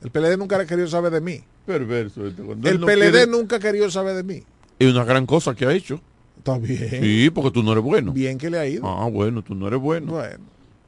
[0.03, 1.41] El PLD nunca ha querido saber de mí.
[1.79, 2.27] Perverso.
[2.27, 4.43] este, cuando El no PLD quiere- nunca querido saber de mí.
[4.79, 6.01] Es una gran cosa que ha hecho.
[6.39, 6.89] Está bien.
[7.03, 8.13] Sí, porque tú no eres bueno.
[8.13, 8.87] Bien que le ha ido.
[8.87, 10.13] Ah, bueno, tú no eres bueno.
[10.13, 10.39] Bueno,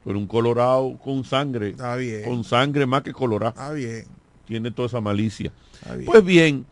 [0.03, 1.69] Tú eres un colorado con sangre.
[1.69, 2.23] está bien.
[2.23, 3.51] Con sangre más que colorado.
[3.51, 4.05] Está bien.
[4.45, 5.51] Tiene toda esa malicia.
[5.75, 6.05] Está bien.
[6.05, 6.65] Pues bien,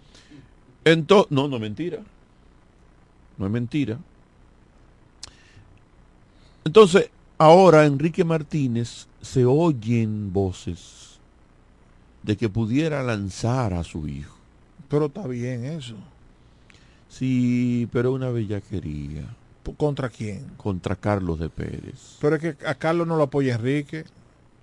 [0.84, 2.00] entonces, no, no es mentira.
[3.38, 3.98] No es mentira.
[6.66, 11.01] Entonces, ahora Enrique Martínez se oyen voces
[12.24, 14.36] de que pudiera lanzar a su hijo.
[14.90, 15.96] Pero está bien eso.
[17.10, 19.26] Sí, pero una bellaquería
[19.78, 20.46] ¿Contra quién?
[20.58, 22.18] contra Carlos de Pérez.
[22.20, 24.06] Pero es que a Carlos no lo apoya Enrique.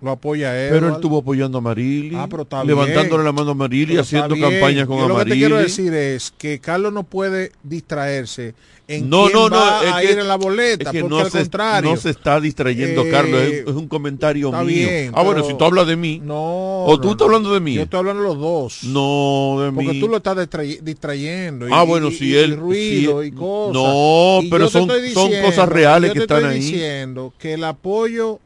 [0.01, 0.69] Lo apoya él.
[0.71, 3.25] Pero él estuvo apoyando a Marili, Ah, pero está levantándole bien.
[3.25, 4.49] la mano a Marili, Pero haciendo bien.
[4.49, 8.53] campaña con Yo Lo que te quiero decir es que Carlos no puede distraerse
[8.87, 11.01] en No, quién no, no, va es a que- ir en la boleta, Es que
[11.01, 11.91] porque no al se, contrario.
[11.91, 14.87] no se está distrayendo, Eh, Carlos, es, es un comentario está mío.
[14.87, 16.85] bien, ah, bueno, si tú hablas de mí, No.
[16.85, 17.73] o tú estás hablando de mí.
[17.75, 18.83] Yo estoy hablando de los dos.
[18.85, 19.99] No, de Porque mí.
[19.99, 21.67] tú lo estás distra- distrayendo.
[21.67, 23.73] y- Ah, bueno, y- si y- él- ruido y cosas.
[23.73, 26.59] No, pero son- son cosas reales yo que te están estoy ahí.
[26.61, 28.39] diciendo que el apoyo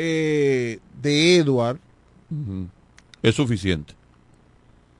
[0.00, 1.78] eh, de Edward.
[3.22, 3.94] Es suficiente.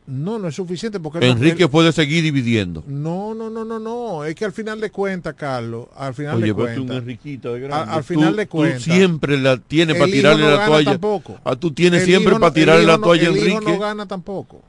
[0.06, 2.82] no, no es suficiente porque no- Enrique él- puede seguir dividiendo.
[2.86, 4.24] No, no, no, no, no.
[4.24, 7.54] Es que al final de cuentas, Carlos, al final Oye, de tú cuentas, Enriquito de
[7.56, 7.92] al, grande.
[7.94, 10.90] al final Tú- de tú cuentas, siempre la tienes para tirarle no la toalla.
[10.92, 11.38] tampoco.
[11.44, 13.72] Ah, tú tienes El siempre para no- tirarle la no- toalla a El hijo Enrique.
[13.72, 14.62] no gana tampoco.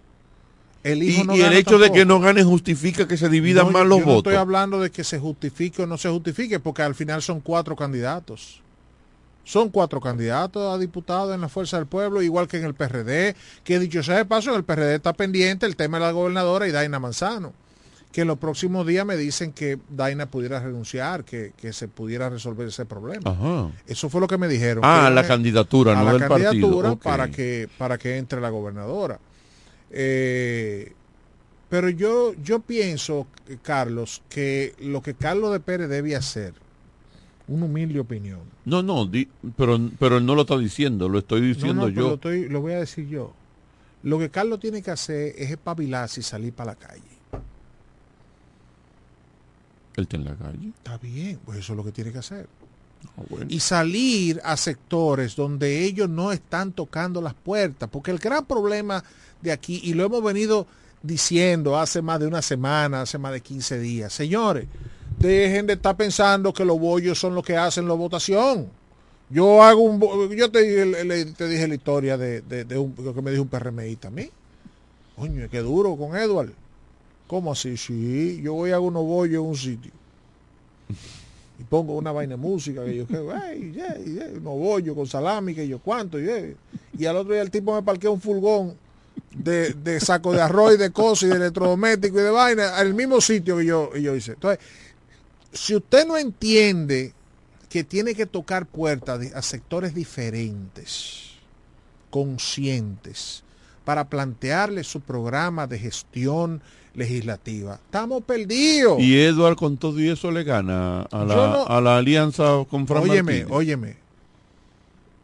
[0.83, 3.65] El y hijo no y el hecho de que no gane justifica que se dividan
[3.67, 4.31] No, más yo los no votos.
[4.33, 7.75] estoy hablando de que se justifique o no se justifique, porque al final son cuatro
[7.77, 8.61] candidatos.
[9.49, 13.35] Son cuatro candidatos a diputados en la Fuerza del Pueblo, igual que en el PRD,
[13.63, 16.67] que dicho sea de paso, en el PRD está pendiente el tema de la gobernadora
[16.67, 17.51] y Daina Manzano,
[18.11, 22.29] que en los próximos días me dicen que Daina pudiera renunciar, que, que se pudiera
[22.29, 23.31] resolver ese problema.
[23.31, 23.71] Ajá.
[23.87, 24.85] Eso fue lo que me dijeron.
[24.85, 28.51] Ah, a la candidatura, a no la del candidatura para que para que entre la
[28.51, 29.17] gobernadora.
[29.89, 30.93] Eh,
[31.69, 33.25] pero yo yo pienso,
[33.63, 36.53] Carlos, que lo que Carlos de Pérez debe hacer,
[37.49, 38.39] una humilde opinión.
[38.65, 39.27] No, no, di-
[39.57, 42.07] pero, pero él no lo está diciendo, lo estoy No, diciendo no, pero yo.
[42.09, 43.33] Lo, estoy- lo voy a decir yo.
[44.03, 47.01] Lo que Carlos tiene que hacer es espabilarse y salir para la calle.
[49.95, 50.69] Él está en la calle.
[50.77, 52.47] Está bien, pues eso es lo que tiene que hacer.
[53.17, 53.45] Ah, bueno.
[53.49, 59.01] y salir a sectores donde ellos no están tocando las puertas, porque el gran problema
[59.41, 60.67] de aquí, y lo hemos venido
[61.01, 64.67] diciendo hace más de una semana, hace más de 15 días, señores,
[65.27, 68.67] dejen de estar pensando que los bollos son los que hacen la votación.
[69.29, 69.99] Yo hago un,
[70.35, 74.29] yo te, dije- la historia de, de- un, que me dijo un PRMista a mí.
[75.15, 76.51] Coño, qué duro con Edward.
[77.27, 77.77] ¿Cómo así?
[77.77, 79.91] Sí, yo voy a unos bollos en un sitio
[81.59, 85.53] y pongo una vaina de música que yo ay, yeah, yeah, unos bollos con salami
[85.53, 88.75] que yo cuánto y al otro día el tipo me parquea un furgón
[89.35, 92.93] de, de saco de arroz y de cosas y de electrodoméstico y de vaina al
[92.93, 94.63] mismo sitio que yo, y yo hice entonces
[95.53, 97.13] si usted no entiende
[97.69, 101.31] que tiene que tocar puertas a sectores diferentes
[102.09, 103.43] conscientes
[103.85, 106.61] para plantearle su programa de gestión
[106.95, 111.81] legislativa estamos perdidos Y Edward con todo y eso le gana a la, no- a
[111.81, 113.47] la alianza con Fran Óyeme, Martínez.
[113.51, 113.95] óyeme.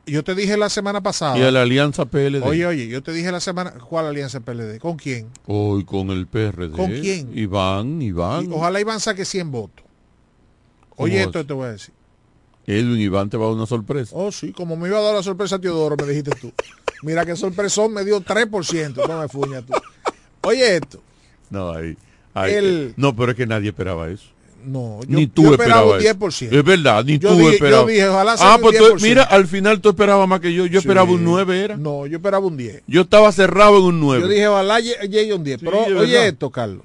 [0.08, 1.36] Yo te dije la semana pasada.
[1.36, 2.44] y a la alianza PLD.
[2.44, 3.72] Oye, oye, yo te dije la semana.
[3.72, 4.78] ¿Cuál alianza PLD?
[4.78, 5.28] ¿Con quién?
[5.48, 6.70] Hoy con el PRD.
[6.74, 7.36] ¿Con quién?
[7.36, 8.46] Iván, Iván.
[8.46, 9.84] Y ojalá Iván saque 100 votos.
[10.98, 11.48] Oye, ¿Cómo esto es?
[11.48, 11.94] te voy a decir.
[12.68, 14.12] Edwin Iván te va a dar una sorpresa.
[14.16, 16.52] Oh, sí, como me iba a dar la sorpresa a Teodoro, me dijiste tú.
[17.04, 19.08] Mira qué sorpresón, me dio 3%.
[19.08, 19.74] No me fuña tú.
[20.42, 21.02] Oye esto.
[21.50, 21.96] No, ahí.
[22.34, 24.26] ahí- El- No, pero es que nadie esperaba eso.
[24.66, 26.48] No, yo, ni tú yo esperaba un esperabas 10%.
[26.48, 26.56] eso.
[26.60, 29.02] Es verdad, ni Yo tú dije- yo dije, ojalá sea ah, un pues tú- 10%.
[29.08, 30.66] mira, al final tú esperabas más que yo.
[30.66, 30.88] Yo Sí.
[30.88, 31.78] esperaba un 9 era.
[31.78, 32.82] No, yo esperaba un 10.
[32.88, 34.22] Yo estaba cerrado en un 9.
[34.24, 35.60] Yo dije, ojalá lle- llegue un 10.
[35.60, 36.28] Sí, pero oye verdad.
[36.30, 36.82] esto, Carlos.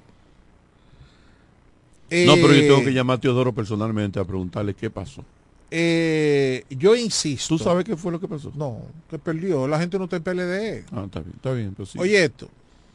[2.10, 5.24] No, pero yo tengo Eh, que llamar a Teodoro personalmente a preguntarle qué pasó.
[5.70, 7.56] Eh, yo insisto.
[7.56, 8.50] ¿Tú sabes qué fue lo que pasó?
[8.56, 9.68] No, que perdió.
[9.68, 10.84] La gente no está en PLD.
[10.92, 11.74] Ah, está bien, está bien.
[11.74, 11.98] Pues sí.
[11.98, 12.48] Oye esto.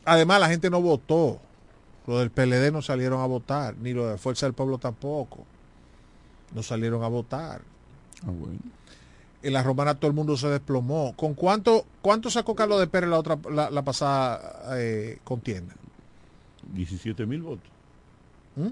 [0.04, 1.40] Además, la gente no votó.
[2.06, 5.46] Los del PLD no salieron a votar, ni los de Fuerza del Pueblo tampoco.
[6.54, 7.62] no salieron a votar.
[8.24, 8.60] Ah, bueno.
[9.42, 11.14] En la romana todo el mundo se desplomó.
[11.16, 15.74] ¿Con cuánto, cuánto sacó Carlos de Pérez la otra la, la pasada eh, contienda?
[16.74, 17.70] 17 mil votos.
[18.56, 18.68] ¿Mm?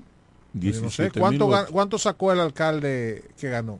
[0.53, 1.71] Yo 17 no sé, ¿cuánto, ga- votos.
[1.71, 3.80] ¿cuánto sacó el alcalde que ganó?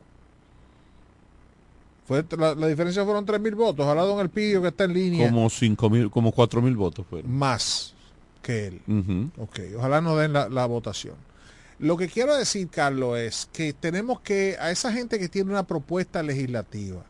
[2.06, 3.86] Fue, la, la diferencia fueron 3 mil votos.
[3.86, 7.32] Ojalá don Elpidio que está en línea Como 5 mil, como 4 mil votos fueron.
[7.32, 7.94] más
[8.42, 8.82] que él.
[9.38, 11.16] Ok, ojalá nos den la, la votación.
[11.80, 15.64] Lo que quiero decir, Carlos, es que tenemos que, a esa gente que tiene una
[15.66, 17.04] propuesta legislativa,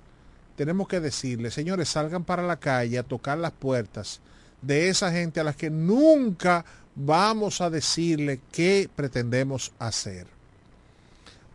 [0.56, 4.22] tenemos que decirle, señores, salgan para la calle a tocar las puertas
[4.62, 6.64] de esa gente a las que nunca
[6.96, 10.28] vamos a decirle qué pretendemos hacer.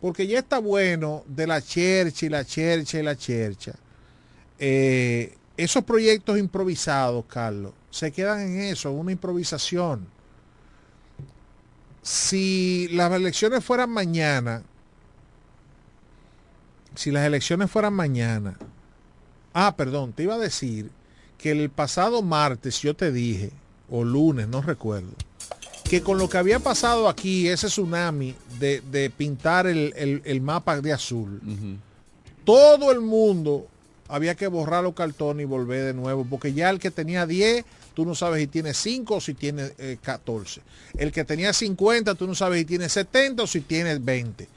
[0.01, 3.73] Porque ya está bueno de la chercha y la chercha y la chercha.
[4.57, 10.07] Eh, esos proyectos improvisados, Carlos, se quedan en eso, una improvisación.
[12.01, 14.63] Si las elecciones fueran mañana,
[16.95, 18.57] si las elecciones fueran mañana,
[19.53, 20.91] ah, perdón, te iba a decir
[21.37, 23.51] que el pasado martes yo te dije,
[23.91, 25.09] o lunes, no recuerdo,
[25.83, 30.41] que con lo que había pasado aquí, ese tsunami de, de pintar el, el- el
[30.41, 31.41] mapa de azul,
[32.45, 33.67] todo el mundo
[34.07, 37.63] había que borrar los cartones y volver de nuevo, porque ya el que tenía 10,
[37.93, 40.61] tú no sabes si tiene 5 o si tiene eh, 14.
[40.97, 44.47] El que tenía 50, tú no sabes si tiene 70 o si tiene 20.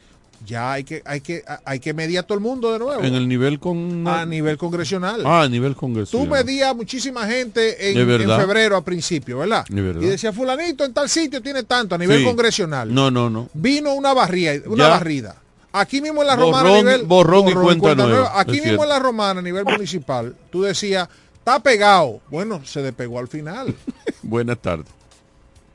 [0.45, 3.03] Ya hay que, hay que, hay que medir a todo el mundo de nuevo.
[3.03, 4.07] En el nivel con...
[4.09, 5.23] a nivel congresional.
[5.25, 6.27] Ah, a nivel congresional.
[6.29, 8.41] Tú medías a muchísima gente en, De verdad.
[8.41, 9.65] en febrero a principio, ¿verdad?
[9.69, 10.01] De verdad.
[10.03, 12.25] Y decía, fulanito en tal sitio tiene tanto a nivel Sí.
[12.25, 12.93] congresional.
[12.93, 13.49] No, no, no.
[13.55, 14.91] Vino una barrida, una Ya.
[14.91, 15.37] barrida.
[15.75, 18.83] Aquí mismo en la romana a nivel borrón y cuenta nueva, Aquí es mismo cierto.
[18.83, 21.09] en la romana a nivel municipal, tú decías,
[21.39, 22.21] está pegado.
[22.31, 23.75] Bueno, se despegó al final.
[24.23, 24.87] Buenas tardes.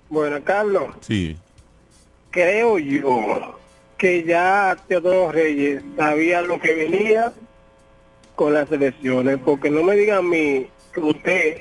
[0.09, 1.35] Bueno, Carlos, Sí.
[2.31, 3.56] creo yo
[3.97, 7.33] que ya Teodoro Reyes sabía lo que venía
[8.35, 11.57] con las elecciones, porque no me diga a mí que usted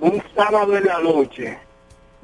[0.00, 1.58] un sábado en la noche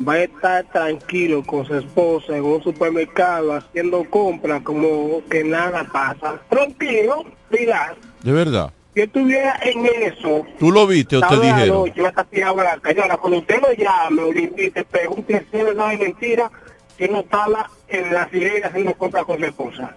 [0.06, 5.84] va a estar tranquilo con su esposa en un supermercado haciendo compras como que nada
[5.92, 6.40] pasa.
[6.50, 8.70] Tranquilo, mira, De verdad.
[8.92, 11.68] si estuviera en eso, ¿Tú lo viste o te dijeron?
[11.68, 13.00] noche, va a estar tirado a la calle.
[13.00, 16.50] Ahora, cuando usted lo llame o le invite, pregunte si es verdad o mentira,
[16.96, 19.96] que no estaba en la sirena haciendo compras con su esposa.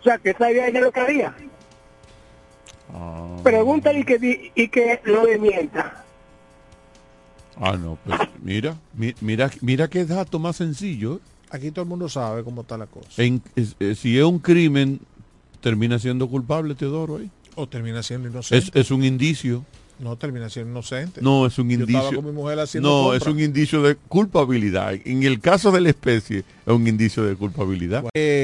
[0.00, 1.34] O sea, que sabía ella lo que haría.
[2.92, 3.36] Ah.
[3.42, 6.04] Pregúntale y que, y que lo desmienta.
[7.60, 11.20] Ah, no, pues mira, mi- mira, mira qué dato más sencillo.
[11.50, 13.22] Aquí todo el mundo sabe cómo está la cosa.
[13.22, 15.00] En- es- eh, si es un crimen,
[15.60, 17.30] termina siendo culpable Teodoro ahí.
[17.54, 18.66] O termina siendo inocente.
[18.80, 19.64] Es, es un indicio.
[19.98, 21.20] No termina siendo inocente.
[21.22, 21.98] No, es un Yo indicio.
[21.98, 23.22] estaba con mi mujer haciendo no, compras.
[23.22, 24.92] es un indicio de culpabilidad.
[25.04, 28.04] En el caso de la especie, es un indicio de culpabilidad.
[28.12, 28.32] Eh,